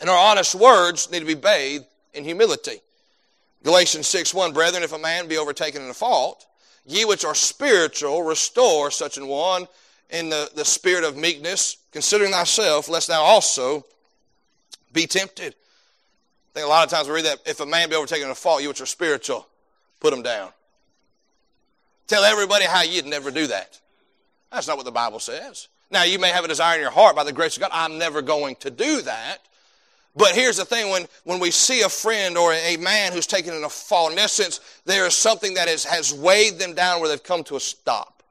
[0.00, 1.84] And our honest words need to be bathed
[2.14, 2.80] in humility.
[3.62, 6.46] Galatians 6 1, Brethren, if a man be overtaken in a fault,
[6.86, 9.66] ye which are spiritual, restore such an one
[10.10, 13.84] in the, the spirit of meekness, considering thyself, lest thou also
[14.92, 15.54] be tempted
[16.56, 18.34] think a lot of times we read that if a man be overtaken in a
[18.34, 19.46] fault, you which are spiritual,
[20.00, 20.48] put him down.
[22.06, 23.78] Tell everybody how you'd never do that.
[24.50, 25.68] That's not what the Bible says.
[25.90, 27.98] Now, you may have a desire in your heart by the grace of God, I'm
[27.98, 29.38] never going to do that.
[30.16, 33.52] But here's the thing when, when we see a friend or a man who's taken
[33.52, 37.10] in a fall, in essence, there is something that is, has weighed them down where
[37.10, 38.22] they've come to a stop.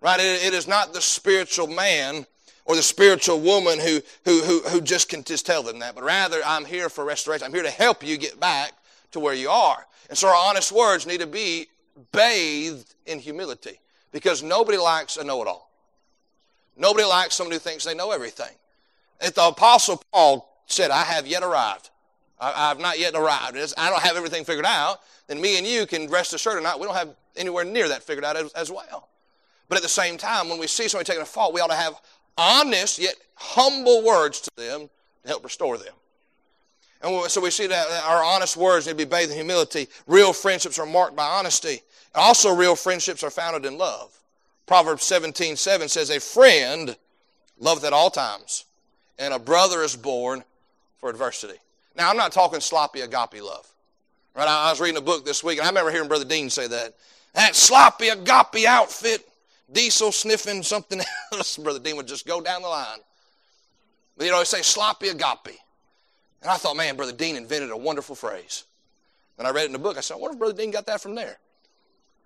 [0.00, 0.18] Right?
[0.18, 2.24] it, it is not the spiritual man
[2.68, 6.04] or the spiritual woman who, who, who, who just can just tell them that, but
[6.04, 7.46] rather I'm here for restoration.
[7.46, 8.72] I'm here to help you get back
[9.12, 9.86] to where you are.
[10.10, 11.66] And so our honest words need to be
[12.12, 13.80] bathed in humility
[14.12, 15.70] because nobody likes a know it all.
[16.76, 18.54] Nobody likes someone who thinks they know everything.
[19.20, 21.88] If the Apostle Paul said, I have yet arrived,
[22.38, 25.86] I, have not yet arrived, I don't have everything figured out, then me and you
[25.86, 28.70] can rest assured or not, we don't have anywhere near that figured out as, as
[28.70, 29.08] well.
[29.68, 31.74] But at the same time, when we see somebody taking a fault, we ought to
[31.74, 32.00] have
[32.38, 34.88] honest yet humble words to them
[35.22, 35.92] to help restore them.
[37.02, 39.88] And so we see that our honest words need to be bathed in humility.
[40.06, 41.82] Real friendships are marked by honesty.
[42.14, 44.16] Also, real friendships are founded in love.
[44.66, 46.96] Proverbs 17 7 says, A friend
[47.58, 48.64] loveth at all times,
[49.18, 50.42] and a brother is born
[50.98, 51.58] for adversity.
[51.96, 53.66] Now, I'm not talking sloppy agape love.
[54.34, 54.48] Right?
[54.48, 56.94] I was reading a book this week, and I remember hearing Brother Dean say that.
[57.34, 59.27] That sloppy agape outfit
[59.72, 61.00] diesel sniffing something
[61.32, 62.98] else, Brother Dean would just go down the line.
[64.16, 65.58] But you know, say sloppy agape.
[66.42, 68.64] And I thought, man, Brother Dean invented a wonderful phrase.
[69.38, 69.96] And I read it in the book.
[69.96, 71.38] I said, I wonder if Brother Dean got that from there.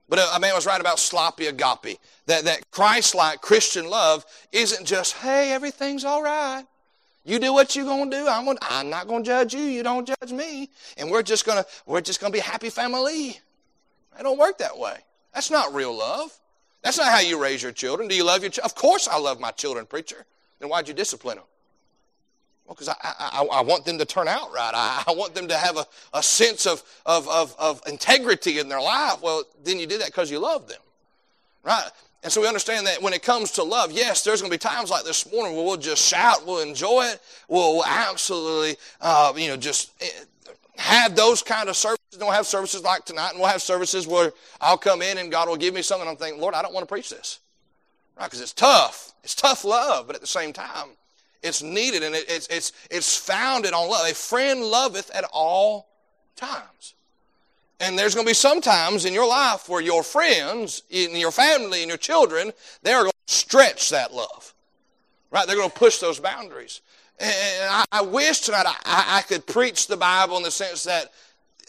[0.08, 1.98] But uh, a man was right about sloppy agape.
[2.26, 6.64] That, that Christ like Christian love isn't just, hey, everything's all right.
[7.24, 8.26] You do what you're gonna do.
[8.26, 9.60] I'm, gonna, I'm not gonna judge you.
[9.60, 10.70] You don't judge me.
[10.96, 13.28] And we're just gonna we're just gonna be happy family.
[14.18, 14.98] It don't work that way.
[15.32, 16.36] That's not real love.
[16.82, 18.08] That's not how you raise your children.
[18.08, 18.64] Do you love your children?
[18.64, 20.24] Of course I love my children, preacher.
[20.58, 21.46] Then why'd you discipline them?
[22.66, 24.72] Well, because I, I, I, want them to turn out right.
[24.74, 28.68] I, I want them to have a, a sense of, of, of, of integrity in
[28.68, 29.20] their life.
[29.20, 30.80] Well, then you did that because you love them.
[31.64, 31.88] Right?
[32.22, 34.60] And so we understand that when it comes to love, yes, there's going to be
[34.60, 39.48] times like this morning where we'll just shout, we'll enjoy it, we'll, absolutely, uh, you
[39.48, 40.06] know, just eh,
[40.76, 41.98] have those kind of services.
[42.18, 45.48] Don't have services like tonight, and we'll have services where I'll come in and God
[45.48, 46.08] will give me something.
[46.08, 47.40] I'm thinking, Lord, I don't want to preach this,
[48.18, 48.26] right?
[48.26, 49.12] Because it's tough.
[49.24, 50.88] It's tough love, but at the same time,
[51.42, 54.08] it's needed and it, it's it's it's founded on love.
[54.08, 55.88] A friend loveth at all
[56.36, 56.94] times.
[57.80, 61.32] And there's going to be some times in your life where your friends, in your
[61.32, 64.54] family, and your children, they are going to stretch that love.
[65.32, 65.46] Right?
[65.48, 66.80] They're going to push those boundaries.
[67.20, 71.12] And I, wish tonight I, I, could preach the Bible in the sense that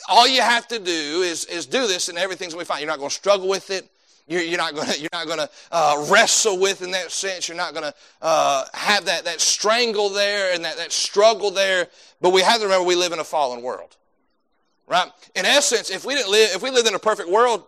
[0.07, 2.81] all you have to do is, is do this and everything's going to be fine.
[2.81, 3.87] You're not going to struggle with it.
[4.27, 7.47] You're, you're not going to, you're not going to uh, wrestle with in that sense.
[7.47, 11.87] You're not going to uh, have that, that strangle there and that, that struggle there.
[12.21, 13.97] But we have to remember we live in a fallen world.
[14.87, 15.09] Right?
[15.35, 17.65] In essence, if we didn't live, if we lived in a perfect world,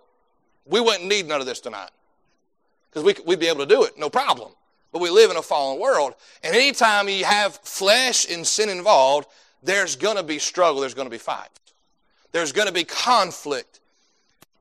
[0.66, 1.90] we wouldn't need none of this tonight.
[2.90, 4.52] Because we, we'd be able to do it, no problem.
[4.96, 6.14] But we live in a fallen world.
[6.42, 9.28] And anytime you have flesh and sin involved,
[9.62, 11.50] there's going to be struggle, there's going to be fight.
[12.32, 13.82] There's going to be conflict.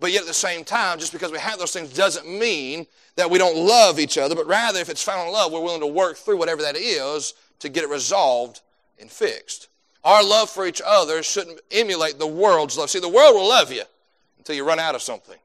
[0.01, 3.31] But yet at the same time, just because we have those things doesn't mean that
[3.31, 5.87] we don't love each other, but rather if it's found in love, we're willing to
[5.87, 8.61] work through whatever that is to get it resolved
[8.99, 9.69] and fixed.
[10.03, 12.91] Our love for each other shouldn't emulate the world's love.
[12.91, 13.85] See, the world will love you
[14.39, 15.39] until you run out of something.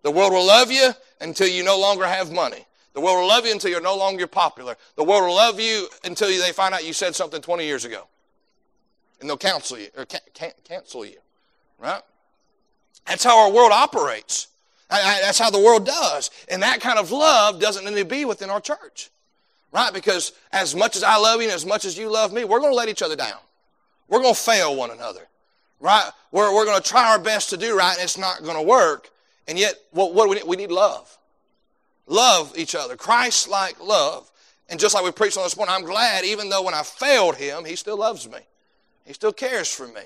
[0.00, 2.64] The world will love you until you no longer have money.
[2.94, 4.76] The world will love you until you're no longer popular.
[4.96, 8.06] The world will love you until they find out you said something 20 years ago.
[9.20, 10.06] And they'll counsel you, or
[10.64, 11.16] cancel you.
[11.78, 12.02] Right?
[13.06, 14.48] That's how our world operates.
[14.88, 16.30] That's how the world does.
[16.48, 19.10] And that kind of love doesn't need to be within our church.
[19.72, 19.92] Right?
[19.92, 22.60] Because as much as I love you and as much as you love me, we're
[22.60, 23.38] going to let each other down.
[24.08, 25.26] We're going to fail one another.
[25.80, 26.08] Right?
[26.30, 28.62] We're, we're going to try our best to do right and it's not going to
[28.62, 29.10] work.
[29.48, 30.46] And yet, what, what do we need?
[30.46, 31.18] We need love.
[32.06, 32.96] Love each other.
[32.96, 34.30] Christ like love.
[34.68, 37.36] And just like we preached on this morning, I'm glad even though when I failed
[37.36, 38.38] him, he still loves me.
[39.04, 40.02] He still cares for me.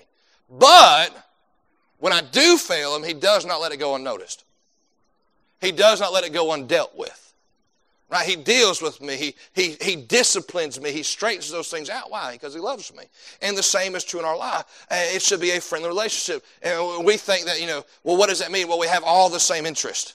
[0.50, 1.10] But
[1.98, 4.44] when I do fail him, he does not let it go unnoticed.
[5.60, 7.24] He does not let it go undealt with.
[8.10, 8.26] Right?
[8.26, 9.16] He deals with me.
[9.16, 10.92] He, he, he disciplines me.
[10.92, 12.10] He straightens those things out.
[12.10, 12.32] Why?
[12.32, 13.04] Because he loves me.
[13.42, 14.86] And the same is true in our life.
[14.90, 16.42] It should be a friendly relationship.
[16.62, 18.66] And we think that, you know, well, what does that mean?
[18.66, 20.14] Well, we have all the same interest.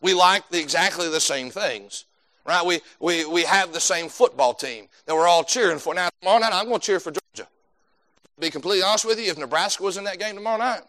[0.00, 2.04] We like the, exactly the same things.
[2.46, 2.64] Right?
[2.64, 5.94] We, we, we have the same football team that we're all cheering for.
[5.94, 7.48] Now, tomorrow night, I'm going to cheer for Georgia.
[8.34, 10.80] To be completely honest with you, if Nebraska was in that game tomorrow night,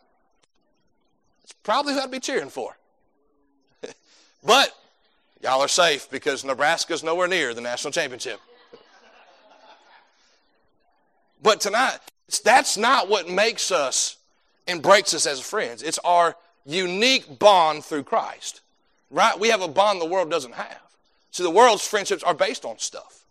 [1.43, 2.77] it's probably who I'd be cheering for.
[4.43, 4.75] but
[5.41, 8.39] y'all are safe because Nebraska's nowhere near the national championship.
[11.43, 11.99] but tonight,
[12.45, 14.17] that's not what makes us
[14.67, 15.83] and breaks us as friends.
[15.83, 18.61] It's our unique bond through Christ.
[19.11, 19.39] Right?
[19.39, 20.81] We have a bond the world doesn't have.
[21.31, 23.25] See, the world's friendships are based on stuff.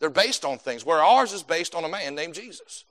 [0.00, 2.84] They're based on things, where ours is based on a man named Jesus.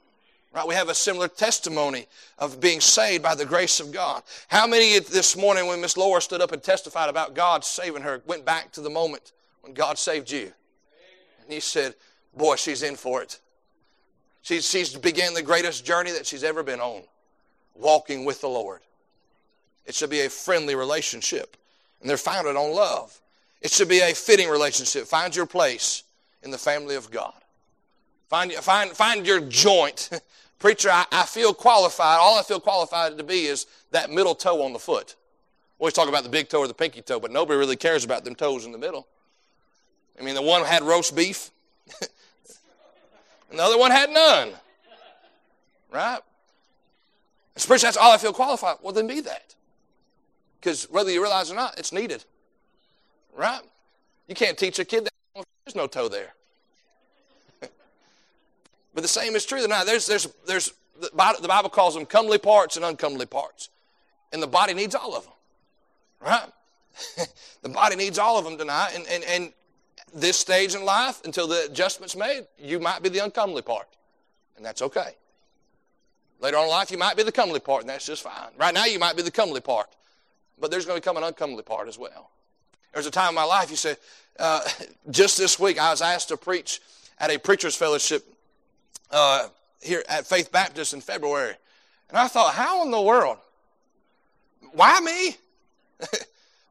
[0.53, 0.67] Right?
[0.67, 4.23] We have a similar testimony of being saved by the grace of God.
[4.47, 8.21] How many this morning, when Miss Laura stood up and testified about God saving her,
[8.25, 10.53] went back to the moment when God saved you?
[11.49, 11.95] and he said,
[12.37, 13.39] Boy, she's in for it.
[14.43, 17.01] She's, she's began the greatest journey that she's ever been on,
[17.73, 18.81] walking with the Lord.
[19.87, 21.57] It should be a friendly relationship,
[22.01, 23.19] and they're founded on love.
[23.61, 25.05] It should be a fitting relationship.
[25.05, 26.03] Find your place
[26.43, 27.33] in the family of God.
[28.29, 30.09] Find, find, find your joint.
[30.59, 32.19] Preacher, I, I feel qualified.
[32.19, 35.15] All I feel qualified to be is that middle toe on the foot.
[35.77, 38.03] We always talk about the big toe or the pinky toe, but nobody really cares
[38.03, 39.07] about them toes in the middle.
[40.19, 41.49] I mean, the one had roast beef,
[43.49, 44.51] and the other one had none.
[45.91, 46.19] Right?
[47.65, 48.77] Preacher, that's all I feel qualified.
[48.81, 49.55] Well, then be that.
[50.59, 52.23] Because whether you realize it or not, it's needed.
[53.35, 53.61] Right?
[54.27, 56.33] You can't teach a kid that there's no toe there.
[58.93, 59.85] but the same is true tonight.
[59.85, 63.69] There's, there's, there's, the Bible calls them comely parts and uncomely parts.
[64.33, 65.33] And the body needs all of them.
[66.21, 67.27] Right?
[67.61, 68.91] the body needs all of them tonight.
[68.95, 69.53] And, and, and
[70.13, 73.87] this stage in life, until the adjustment's made, you might be the uncomely part.
[74.57, 75.11] And that's okay.
[76.41, 78.49] Later on in life, you might be the comely part, and that's just fine.
[78.57, 79.89] Right now, you might be the comely part.
[80.59, 82.29] But there's going to come an uncomely part as well.
[82.93, 83.97] There's a time in my life, you said,
[84.39, 84.61] uh,
[85.09, 86.81] just this week, I was asked to preach
[87.19, 88.25] at a preacher's fellowship
[89.11, 89.47] uh,
[89.81, 91.55] here at Faith Baptist in February.
[92.09, 93.37] And I thought, how in the world?
[94.71, 95.37] Why me?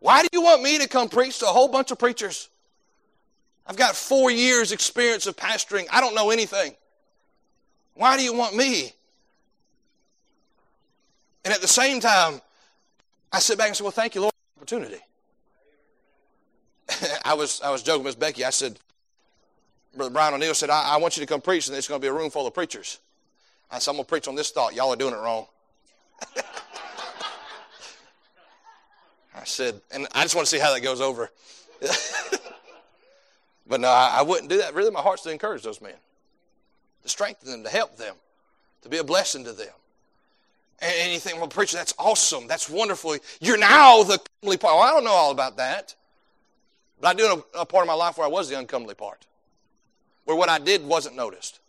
[0.01, 2.49] Why do you want me to come preach to a whole bunch of preachers?
[3.67, 5.87] I've got four years' experience of pastoring.
[5.93, 6.75] I don't know anything.
[7.95, 8.93] Why do you want me?
[11.45, 12.41] And at the same time,
[13.33, 15.03] I sit back and say, Well, thank you, Lord, for the opportunity.
[17.25, 18.45] I was I was joking with Becky.
[18.45, 18.79] I said,
[19.95, 22.05] Brother Brian O'Neill said, I, I want you to come preach, and there's going to
[22.05, 22.99] be a room full of preachers.
[23.71, 24.75] I said, I'm going to preach on this thought.
[24.75, 25.47] Y'all are doing it wrong.
[29.35, 31.31] I said, and I just want to see how that goes over.
[33.67, 34.75] but no, I, I, wouldn't do that.
[34.75, 35.95] Really, my heart's to encourage those men,
[37.03, 38.17] to strengthen them, to help them,
[38.83, 39.69] to be a blessing to them.
[40.81, 42.47] Think, well, preacher, that's awesome.
[42.47, 43.17] That's wonderful.
[43.41, 44.77] You're now the comely part.
[44.77, 45.95] Well, I don't know all about that.
[47.01, 49.27] But I do know a part of my life where I was the uncomely part,
[50.25, 51.61] where what I did wasn't noticed,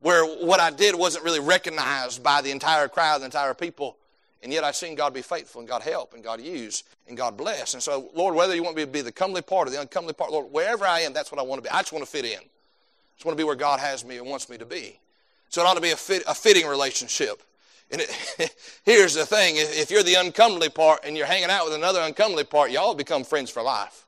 [0.00, 3.96] where what I did wasn't really recognized by the entire crowd, the entire people.
[4.40, 7.36] And yet I've seen God be faithful and God help and God use and God
[7.36, 7.74] bless.
[7.74, 10.12] And so, Lord, whether you want me to be the comely part or the uncomely
[10.12, 11.74] part, Lord, wherever I am, that's what I want to be.
[11.74, 12.38] I just want to fit in.
[12.38, 15.00] I just want to be where God has me and wants me to be.
[15.48, 17.42] So it ought to be a, fit, a fitting relationship.
[17.90, 21.74] And it, here's the thing if you're the uncomely part and you're hanging out with
[21.74, 24.06] another uncomely part, y'all become friends for life.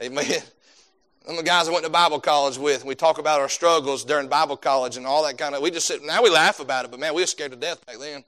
[0.00, 0.24] Amen.
[1.26, 4.28] Of the guys I went to Bible college with, we talk about our struggles during
[4.28, 5.60] Bible college and all that kind of.
[5.60, 6.02] We just sit.
[6.02, 8.24] Now we laugh about it, but man, we were scared to death back then.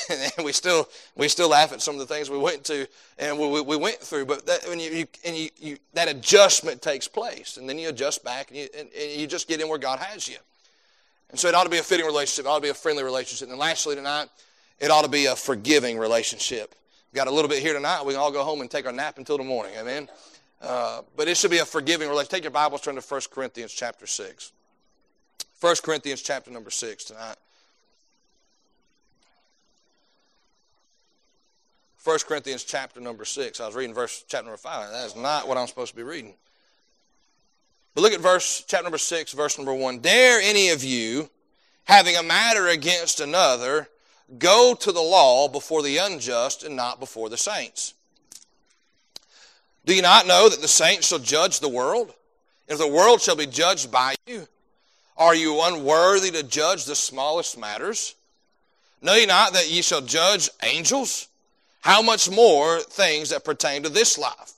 [0.36, 2.86] and we still we still laugh at some of the things we went to
[3.18, 4.26] and we, we went through.
[4.26, 7.88] But that, when you, you and you, you, that adjustment takes place, and then you
[7.88, 10.36] adjust back, and you, and, and you just get in where God has you.
[11.32, 12.44] And so it ought to be a fitting relationship.
[12.44, 13.48] It ought to be a friendly relationship.
[13.48, 14.28] And lastly, tonight,
[14.78, 16.74] it ought to be a forgiving relationship.
[17.10, 18.04] We've got a little bit here tonight.
[18.04, 19.72] We can all go home and take our nap until the morning.
[19.78, 20.08] Amen.
[20.60, 22.30] Uh, but it should be a forgiving relationship.
[22.30, 24.52] Take your Bibles, turn to 1 Corinthians chapter 6.
[25.60, 27.36] 1 Corinthians chapter number 6 tonight.
[32.04, 33.60] 1 Corinthians chapter number 6.
[33.60, 34.90] I was reading verse chapter number 5.
[34.90, 36.34] That is not what I'm supposed to be reading.
[37.94, 39.98] But look at verse chapter number 6, verse number 1.
[39.98, 41.28] Dare any of you,
[41.84, 43.88] having a matter against another,
[44.38, 47.94] go to the law before the unjust and not before the saints?
[49.84, 52.14] Do you not know that the saints shall judge the world?
[52.68, 54.46] If the world shall be judged by you,
[55.16, 58.14] are you unworthy to judge the smallest matters?
[59.02, 61.28] Know ye not that ye shall judge angels?
[61.80, 64.52] How much more things that pertain to this life?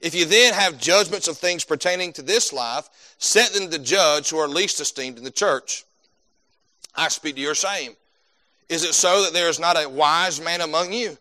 [0.00, 4.30] If you then have judgments of things pertaining to this life, set them to judge
[4.30, 5.84] who are least esteemed in the church.
[6.94, 7.92] I speak to your shame.
[8.68, 11.18] Is it so that there is not a wise man among you?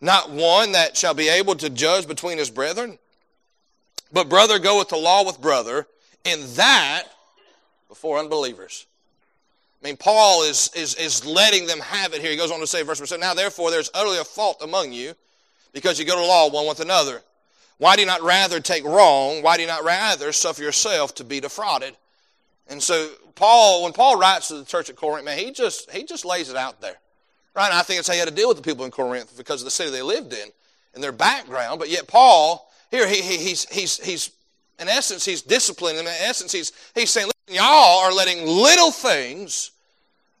[0.00, 2.98] Not one that shall be able to judge between his brethren?
[4.12, 5.86] But brother goeth to law with brother,
[6.24, 7.04] and that
[7.88, 8.86] before unbelievers.
[9.82, 12.30] I mean, Paul is, is, is letting them have it here.
[12.30, 15.14] He goes on to say, verse 7, Now therefore there's utterly a fault among you,
[15.72, 17.22] because you go to law one with another.
[17.80, 19.42] Why do you not rather take wrong?
[19.42, 21.96] Why do you not rather suffer yourself to be defrauded?
[22.68, 26.04] And so Paul, when Paul writes to the church at Corinth, man, he just he
[26.04, 26.96] just lays it out there.
[27.56, 27.64] Right?
[27.64, 29.62] And I think it's how he had to deal with the people in Corinth because
[29.62, 30.50] of the city they lived in
[30.92, 31.78] and their background.
[31.78, 34.30] But yet Paul, here he, he he's he's he's
[34.78, 36.06] in essence, he's disciplining them.
[36.06, 39.70] In essence, he's he's saying, listen, y'all are letting little things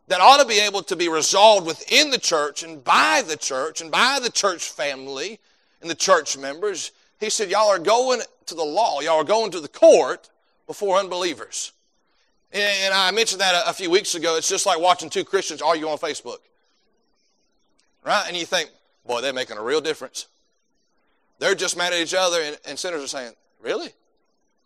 [0.08, 3.80] that ought to be able to be resolved within the church and by the church
[3.80, 5.40] and by the church family
[5.80, 9.52] and the church members He said, Y'all are going to the law, y'all are going
[9.52, 10.30] to the court
[10.66, 11.72] before unbelievers.
[12.52, 14.36] And I mentioned that a few weeks ago.
[14.36, 16.38] It's just like watching two Christians argue on Facebook.
[18.04, 18.24] Right?
[18.26, 18.70] And you think,
[19.06, 20.26] boy, they're making a real difference.
[21.38, 23.90] They're just mad at each other, and, and sinners are saying, Really?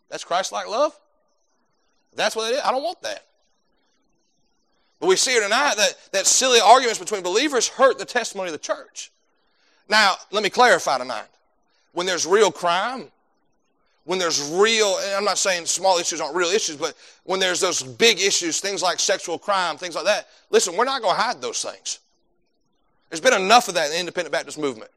[0.09, 0.97] That's Christ like love?
[2.15, 2.61] That's what it is?
[2.63, 3.25] I don't want that.
[4.99, 8.53] But we see here tonight that, that silly arguments between believers hurt the testimony of
[8.53, 9.11] the church.
[9.89, 11.27] Now, let me clarify tonight.
[11.95, 13.07] When there's real crime,
[14.03, 16.93] when there's real, I'm not saying small issues aren't real issues, but
[17.23, 21.01] when there's those big issues, things like sexual crime, things like that, listen, we're not
[21.01, 21.99] going to hide those things.
[23.09, 24.91] There's been enough of that in the independent Baptist movement.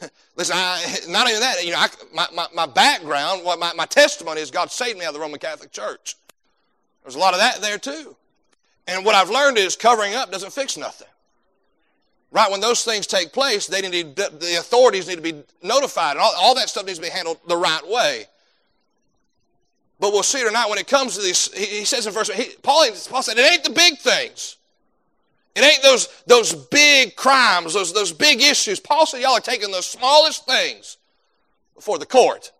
[0.36, 3.86] listen, I, not even that, you know, I, my, my, my, background, what my, my
[3.86, 6.16] testimony is God saved me out of the Roman Catholic Church.
[7.02, 8.16] There's a lot of that there too.
[8.86, 11.08] And what I've learned is covering up doesn't fix nothing.
[12.32, 16.20] Right, when those things take place, they need the authorities need to be notified, and
[16.20, 18.26] all, all that stuff needs to be handled the right way.
[19.98, 21.52] But we'll see it tonight when it comes to these.
[21.52, 24.56] he, he says in verse, he, Paul, Paul said, it ain't the big things.
[25.54, 28.80] It ain't those, those big crimes, those, those big issues.
[28.80, 30.96] Paul said, y'all are taking the smallest things
[31.74, 32.52] before the court.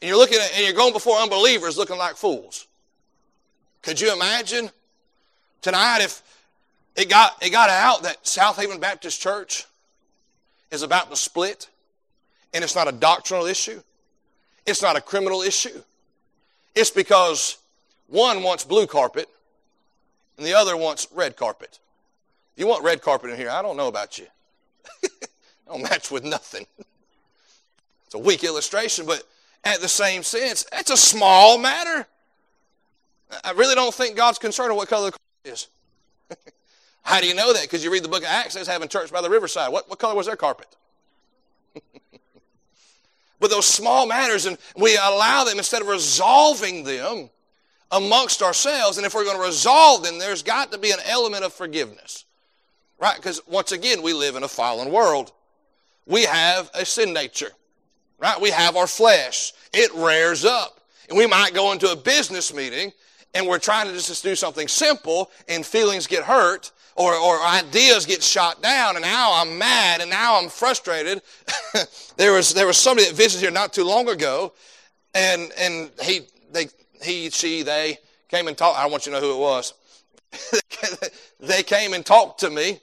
[0.00, 2.66] And you're looking at, and you're going before unbelievers looking like fools.
[3.82, 4.70] Could you imagine
[5.60, 6.22] tonight if
[6.96, 9.66] it got, it got out that South Haven Baptist Church
[10.70, 11.68] is about to split,
[12.52, 13.82] and it's not a doctrinal issue,
[14.66, 15.82] it's not a criminal issue.
[16.74, 17.58] It's because
[18.08, 19.28] one wants blue carpet
[20.36, 21.78] and the other wants red carpet.
[22.56, 23.50] You want red carpet in here?
[23.50, 24.26] I don't know about you.
[25.68, 26.66] don't match with nothing.
[28.06, 29.22] It's a weak illustration, but
[29.64, 32.06] at the same sense, it's a small matter.
[33.42, 35.68] I really don't think God's concerned with what color the carpet is.
[37.04, 37.62] How do you know that?
[37.62, 39.70] Because you read the book of Acts, they're having church by the riverside.
[39.70, 40.74] What, what color was their carpet?
[43.40, 47.28] but those small matters, and we allow them instead of resolving them
[47.90, 48.96] amongst ourselves.
[48.96, 52.24] And if we're going to resolve them, there's got to be an element of forgiveness.
[52.98, 53.16] Right?
[53.16, 55.32] Because once again, we live in a fallen world.
[56.06, 57.50] We have a sin nature.
[58.18, 58.40] Right?
[58.40, 59.52] We have our flesh.
[59.74, 60.80] It rears up.
[61.10, 62.92] And we might go into a business meeting
[63.34, 68.06] and we're trying to just do something simple and feelings get hurt or, or ideas
[68.06, 71.22] get shot down, and now I'm mad, and now I'm frustrated.
[72.16, 74.52] there was there was somebody that visited here not too long ago,
[75.14, 76.22] and and he
[76.52, 76.68] they
[77.02, 78.78] he she they came and talked.
[78.78, 79.74] I want you to know who it was.
[81.40, 82.78] they came and talked to me,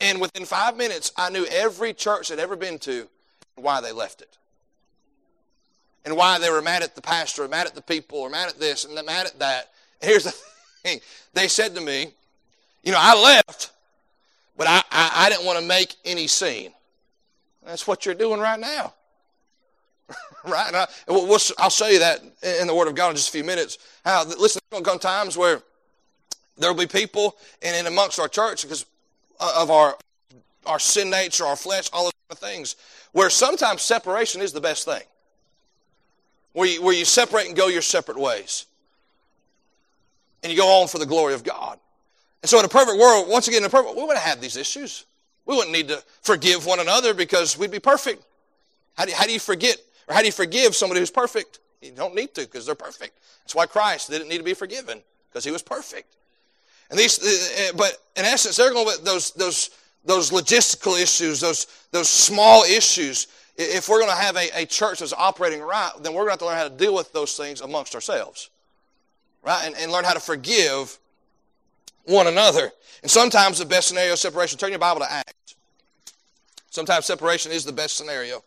[0.00, 3.08] and within five minutes, I knew every church I'd ever been to,
[3.56, 4.36] why they left it,
[6.04, 8.48] and why they were mad at the pastor, or mad at the people, or mad
[8.48, 9.70] at this, and mad at that.
[10.02, 10.30] Here's the
[10.82, 11.00] thing:
[11.32, 12.12] they said to me,
[12.82, 13.72] you know, I left,
[14.56, 16.72] but I, I, I didn't want to make any scene.
[17.64, 18.94] That's what you're doing right now.
[20.44, 20.74] right?
[20.74, 22.22] I, we'll, we'll, I'll show you that
[22.60, 23.78] in the Word of God in just a few minutes.
[24.04, 25.62] How, listen, there's going to come times where
[26.56, 28.86] there will be people and in amongst our church because
[29.38, 29.96] of our,
[30.66, 32.76] our sin nature, our flesh, all those things,
[33.12, 35.02] where sometimes separation is the best thing.
[36.52, 38.66] Where you, where you separate and go your separate ways.
[40.42, 41.78] And you go on for the glory of God.
[42.42, 44.40] And so in a perfect world, once again, in a perfect, world, we wouldn't have
[44.40, 45.04] these issues.
[45.46, 48.22] We wouldn't need to forgive one another because we'd be perfect.
[48.96, 49.76] How do you, how do you forget,
[50.06, 51.60] or how do you forgive somebody who's perfect?
[51.80, 53.18] You don't need to because they're perfect.
[53.44, 56.16] That's why Christ didn't need to be forgiven because he was perfect.
[56.90, 59.70] And these, uh, but in essence, they're going with those, those,
[60.04, 63.26] those logistical issues, those, those small issues.
[63.56, 66.32] If we're going to have a, a church that's operating right, then we're going to
[66.32, 68.50] have to learn how to deal with those things amongst ourselves,
[69.42, 69.66] right?
[69.66, 70.98] And, and learn how to forgive
[72.08, 72.72] one another.
[73.02, 74.58] And sometimes the best scenario is separation.
[74.58, 75.54] Turn your Bible to Acts.
[76.70, 78.42] Sometimes separation is the best scenario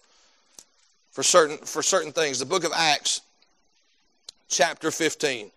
[1.11, 2.39] for certain, for certain things.
[2.39, 3.21] The book of Acts,
[4.49, 5.51] chapter 15.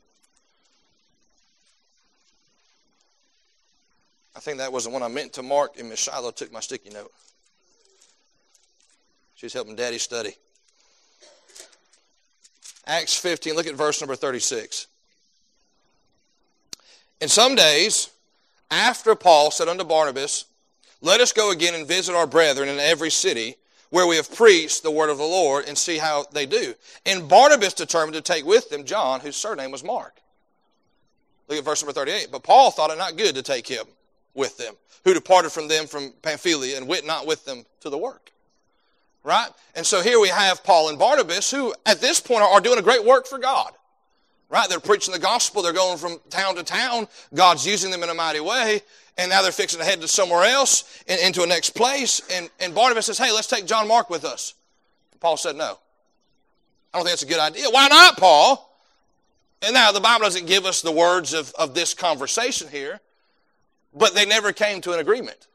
[4.36, 6.60] I think that was the one I meant to mark, and Miss Shiloh took my
[6.60, 7.12] sticky note.
[9.34, 10.34] She's helping Daddy study.
[12.86, 14.88] Acts 15, look at verse number 36.
[17.24, 18.10] And some days,
[18.70, 20.44] after Paul said unto Barnabas,
[21.00, 23.56] Let us go again and visit our brethren in every city
[23.88, 26.74] where we have preached the word of the Lord and see how they do.
[27.06, 30.20] And Barnabas determined to take with them John, whose surname was Mark.
[31.48, 32.28] Look at verse number 38.
[32.30, 33.86] But Paul thought it not good to take him
[34.34, 37.96] with them, who departed from them from Pamphylia and went not with them to the
[37.96, 38.32] work.
[39.22, 39.48] Right?
[39.74, 42.82] And so here we have Paul and Barnabas, who at this point are doing a
[42.82, 43.72] great work for God.
[44.54, 44.68] Right?
[44.68, 45.62] They're preaching the gospel.
[45.62, 47.08] They're going from town to town.
[47.34, 48.82] God's using them in a mighty way.
[49.18, 52.22] And now they're fixing to head to somewhere else, and, into a next place.
[52.30, 54.54] And, and Barnabas says, hey, let's take John Mark with us.
[55.18, 55.76] Paul said no.
[56.92, 57.68] I don't think that's a good idea.
[57.68, 58.78] Why not, Paul?
[59.60, 63.00] And now the Bible doesn't give us the words of, of this conversation here,
[63.92, 65.48] but they never came to an agreement.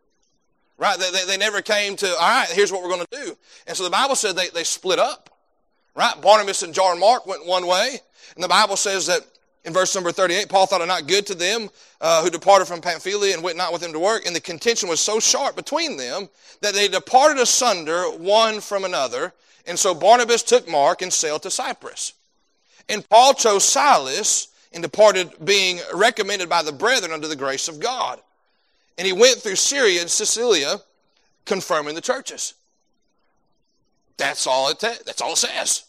[0.78, 1.00] Right?
[1.00, 3.38] They, they, they never came to, all right, here's what we're going to do.
[3.66, 5.29] And so the Bible said they, they split up.
[6.00, 6.22] Right?
[6.22, 8.00] Barnabas and John Mark went one way.
[8.36, 9.20] And the Bible says that
[9.66, 11.70] in verse number 38, Paul thought it not good to them
[12.00, 14.26] uh, who departed from Pamphylia and went not with him to work.
[14.26, 16.30] And the contention was so sharp between them
[16.62, 19.34] that they departed asunder one from another.
[19.68, 22.14] And so Barnabas took Mark and sailed to Cyprus.
[22.88, 27.82] And Paul chose Silas and departed, being recommended by the brethren under the grace of
[27.82, 28.22] God.
[28.98, 30.80] And he went through Syria and Cilicia,
[31.44, 32.54] confirming the churches.
[34.16, 34.80] That's all it.
[34.80, 35.84] That's all it says.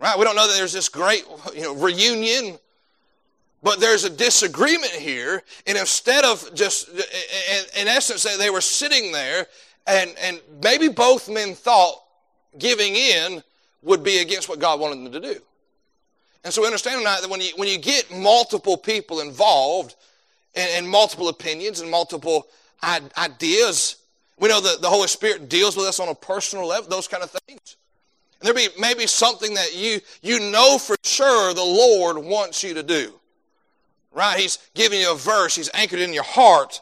[0.00, 0.18] Right?
[0.18, 1.24] We don't know that there's this great
[1.54, 2.58] you know, reunion,
[3.62, 5.42] but there's a disagreement here.
[5.66, 9.46] And instead of just, in, essence, they were sitting there,
[9.86, 12.02] and, and maybe both men thought
[12.58, 13.42] giving in
[13.82, 15.40] would be against what God wanted them to do.
[16.44, 19.96] And so we understand tonight that when you, when you get multiple people involved
[20.54, 22.46] and, and multiple opinions and multiple
[22.82, 23.96] ideas,
[24.38, 27.22] we know that the Holy Spirit deals with us on a personal level, those kind
[27.22, 27.76] of things.
[28.40, 32.74] And there be maybe something that you, you know for sure the Lord wants you
[32.74, 33.12] to do.
[34.12, 34.38] Right?
[34.38, 36.80] He's giving you a verse, He's anchored in your heart.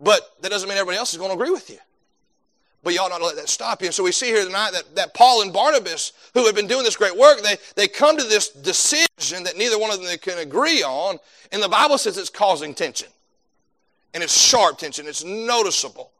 [0.00, 1.78] But that doesn't mean everybody else is going to agree with you.
[2.82, 3.86] But you ought not to let that stop you.
[3.86, 6.82] And so we see here tonight that, that Paul and Barnabas, who have been doing
[6.82, 10.38] this great work, they, they come to this decision that neither one of them can
[10.38, 11.18] agree on.
[11.52, 13.08] And the Bible says it's causing tension.
[14.14, 16.10] And it's sharp tension, it's noticeable.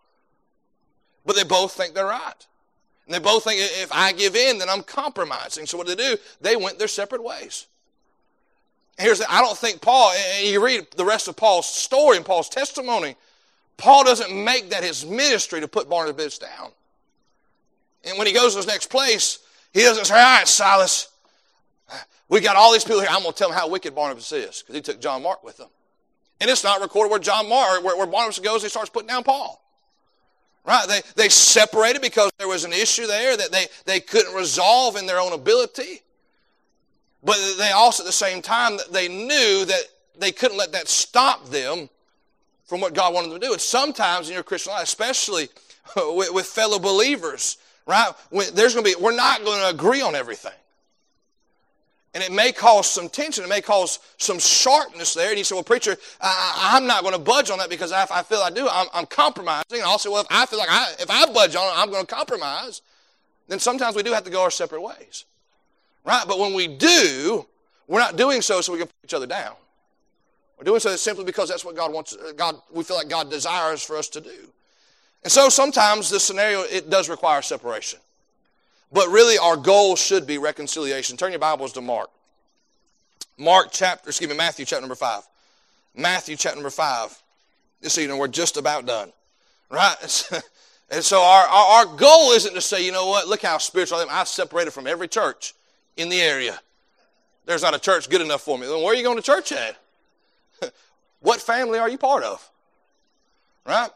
[1.26, 2.46] But they both think they're right.
[3.12, 5.66] And they both think if I give in, then I'm compromising.
[5.66, 6.16] So what do they do?
[6.40, 7.66] They went their separate ways.
[8.98, 12.24] Here's the, I don't think Paul, and you read the rest of Paul's story and
[12.24, 13.16] Paul's testimony,
[13.76, 16.70] Paul doesn't make that his ministry to put Barnabas down.
[18.04, 19.40] And when he goes to his next place,
[19.74, 21.08] he doesn't say, All right, Silas,
[22.30, 23.10] we got all these people here.
[23.10, 25.60] I'm going to tell them how wicked Barnabas is because he took John Mark with
[25.60, 25.68] him.
[26.40, 29.22] And it's not recorded where John Mark, where, where Barnabas goes, he starts putting down
[29.22, 29.61] Paul.
[30.64, 30.86] Right?
[30.86, 35.06] They, they separated because there was an issue there that they, they couldn't resolve in
[35.06, 36.02] their own ability.
[37.24, 39.82] But they also, at the same time, they knew that
[40.18, 41.88] they couldn't let that stop them
[42.64, 43.52] from what God wanted them to do.
[43.52, 45.48] And sometimes in your Christian life, especially
[45.96, 48.12] with, with fellow believers, right?
[48.30, 50.52] There's going to be, we're not going to agree on everything.
[52.14, 53.42] And it may cause some tension.
[53.42, 55.30] It may cause some sharpness there.
[55.30, 58.12] And he said, well, preacher, I, am not going to budge on that because if
[58.12, 59.80] I feel I do, I'm, I'm compromising.
[59.80, 62.04] And say, well, if I feel like I, if I budge on it, I'm going
[62.04, 62.82] to compromise.
[63.48, 65.24] Then sometimes we do have to go our separate ways.
[66.04, 66.24] Right?
[66.28, 67.46] But when we do,
[67.86, 69.54] we're not doing so so we can put each other down.
[70.58, 73.82] We're doing so simply because that's what God wants, God, we feel like God desires
[73.82, 74.52] for us to do.
[75.22, 78.00] And so sometimes the scenario, it does require separation.
[78.92, 81.16] But really, our goal should be reconciliation.
[81.16, 82.10] Turn your Bibles to Mark.
[83.38, 85.22] Mark chapter, excuse me, Matthew chapter number 5.
[85.96, 87.22] Matthew chapter number 5.
[87.80, 89.10] This evening, we're just about done.
[89.70, 89.96] Right?
[90.90, 93.98] and so our, our, our, goal isn't to say, you know what, look how spiritual
[93.98, 94.08] I am.
[94.10, 95.54] I've separated from every church
[95.96, 96.60] in the area.
[97.46, 98.66] There's not a church good enough for me.
[98.66, 99.76] Then where are you going to church at?
[101.20, 102.48] what family are you part of?
[103.66, 103.90] Right?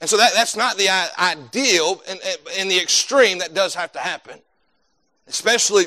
[0.00, 0.88] And so that, that's not the
[1.18, 2.02] ideal.
[2.08, 2.18] In,
[2.58, 4.38] in the extreme, that does have to happen.
[5.26, 5.84] Especially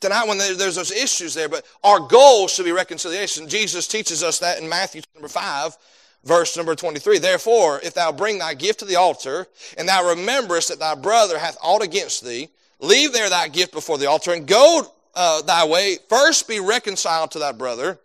[0.00, 1.48] tonight when there's those issues there.
[1.48, 3.48] But our goal should be reconciliation.
[3.48, 5.76] Jesus teaches us that in Matthew number 5,
[6.24, 7.18] verse number 23.
[7.18, 9.46] Therefore, if thou bring thy gift to the altar,
[9.78, 12.48] and thou rememberest that thy brother hath aught against thee,
[12.80, 14.82] leave there thy gift before the altar, and go
[15.14, 15.98] uh, thy way.
[16.08, 17.98] First be reconciled to thy brother,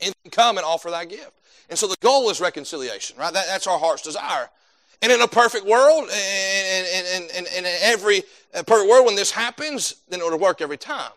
[0.00, 1.32] and come and offer thy gift.
[1.72, 3.32] And so the goal is reconciliation, right?
[3.32, 4.50] That, that's our heart's desire.
[5.00, 10.38] And in a perfect world, and in every perfect world, when this happens, then it'll
[10.38, 11.12] work every time,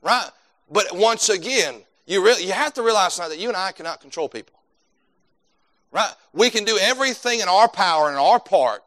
[0.00, 0.30] right?
[0.72, 4.00] But once again, you, really, you have to realize tonight that you and I cannot
[4.00, 4.58] control people,
[5.92, 6.14] right?
[6.32, 8.82] We can do everything in our power and our part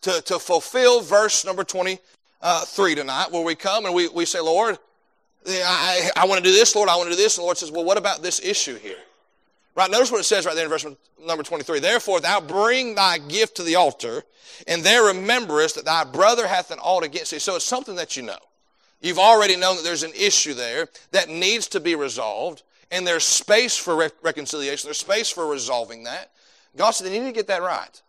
[0.00, 2.00] to, to fulfill verse number 23
[2.40, 2.64] uh,
[2.94, 4.78] tonight, where we come and we, we say, Lord,
[5.46, 7.36] I, I want to do this, Lord, I want to do this.
[7.36, 8.96] And the Lord says, well, what about this issue here?
[9.76, 10.86] Right, notice what it says right there in verse
[11.24, 11.80] number 23.
[11.80, 14.22] Therefore, thou bring thy gift to the altar,
[14.66, 17.38] and there rememberest that thy brother hath an ought against thee.
[17.38, 18.38] So it's something that you know.
[19.02, 23.24] You've already known that there's an issue there that needs to be resolved, and there's
[23.24, 24.86] space for re- reconciliation.
[24.86, 26.30] There's space for resolving that.
[26.74, 28.02] God said, you need to get that right.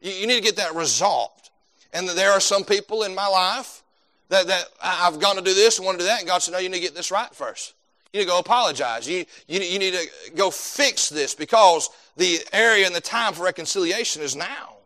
[0.00, 1.50] You, you need to get that resolved.
[1.92, 3.82] And there are some people in my life
[4.28, 6.52] that, that I've gone to do this and want to do that, and God said,
[6.52, 7.74] no, you need to get this right first.
[8.12, 9.08] You need to go apologize.
[9.08, 13.42] You, you, you need to go fix this because the area and the time for
[13.42, 14.76] reconciliation is now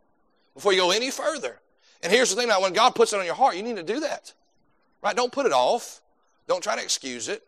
[0.55, 1.59] before you go any further.
[2.03, 3.83] And here's the thing now, when God puts it on your heart, you need to
[3.83, 4.33] do that.
[5.03, 5.17] Right?
[5.17, 6.01] Don't put it off.
[6.47, 7.43] Don't try to excuse it.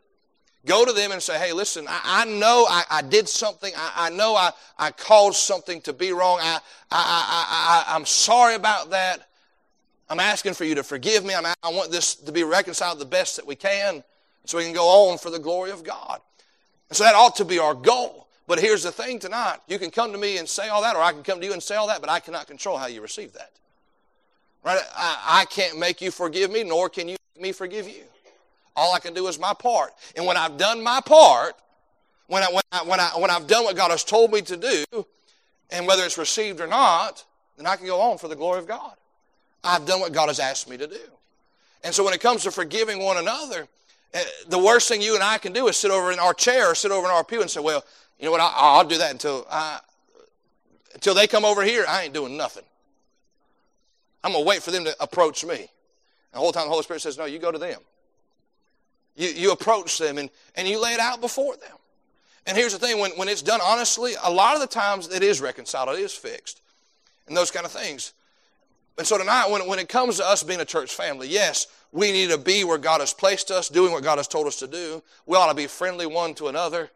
[0.66, 3.72] Go to them and say, hey, listen, I, I know I, I, did something.
[3.76, 6.40] I, I, know I, I caused something to be wrong.
[6.40, 6.58] I,
[6.90, 9.28] I, I, I, am sorry about that.
[10.10, 11.34] I'm asking for you to forgive me.
[11.34, 14.02] I'm, I want this to be reconciled the best that we can
[14.44, 16.20] so we can go on for the glory of God.
[16.88, 18.26] And so that ought to be our goal.
[18.46, 19.58] But here's the thing tonight.
[19.68, 21.52] You can come to me and say all that, or I can come to you
[21.52, 23.50] and say all that, but I cannot control how you receive that.
[24.64, 24.80] Right?
[24.96, 28.04] I, I can't make you forgive me, nor can you make me forgive you.
[28.74, 29.92] All I can do is my part.
[30.16, 31.54] And when I've done my part,
[32.26, 34.56] when, I, when, I, when, I, when I've done what God has told me to
[34.56, 34.84] do,
[35.70, 37.24] and whether it's received or not,
[37.56, 38.94] then I can go on for the glory of God.
[39.62, 41.00] I've done what God has asked me to do.
[41.84, 43.68] And so when it comes to forgiving one another,
[44.14, 46.70] Uh, the worst thing you and I can do is sit over in our chair
[46.70, 47.84] or sit over in our pew and say, well,
[48.18, 48.40] you know what?
[48.40, 49.80] I, will do that until I,
[50.94, 51.84] until they come over here.
[51.88, 52.64] I ain't doing nothing.
[54.24, 55.56] I'm gonna wait for them to approach me.
[55.56, 55.68] And
[56.32, 57.80] the whole time the Holy Spirit says, "No, you go to them.
[59.14, 61.76] You you approach them and and you lay it out before them."
[62.46, 65.22] And here's the thing: when when it's done honestly, a lot of the times it
[65.22, 66.60] is reconciled, it is fixed,
[67.28, 68.12] and those kind of things.
[68.98, 72.12] And so tonight, when when it comes to us being a church family, yes, we
[72.12, 74.66] need to be where God has placed us, doing what God has told us to
[74.66, 75.02] do.
[75.24, 76.90] We ought to be friendly one to another.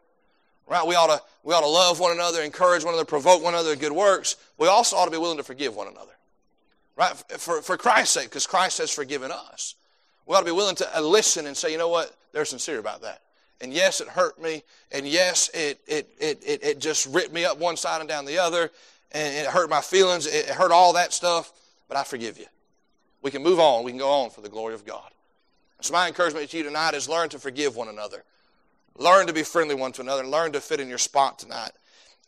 [0.65, 0.87] Right?
[0.87, 3.73] We ought to, we ought to love one another, encourage one another, provoke one another
[3.73, 4.37] to good works.
[4.57, 6.13] We also ought to be willing to forgive one another.
[6.95, 7.11] Right?
[7.37, 9.75] For, for Christ's sake, because Christ has forgiven us.
[10.25, 12.15] We ought to be willing to uh, listen and say, you know what?
[12.31, 13.21] They're sincere about that.
[13.59, 14.63] And yes, it hurt me.
[14.91, 18.25] And yes, it, it, it, it, it just ripped me up one side and down
[18.25, 18.71] the other.
[19.11, 20.27] And it hurt my feelings.
[20.27, 21.51] It hurt all that stuff.
[21.93, 22.47] But I forgive you.
[23.21, 23.83] We can move on.
[23.83, 25.11] We can go on for the glory of God.
[25.79, 28.23] So my encouragement to you tonight is learn to forgive one another.
[28.97, 30.25] Learn to be friendly one to another.
[30.25, 31.69] Learn to fit in your spot tonight.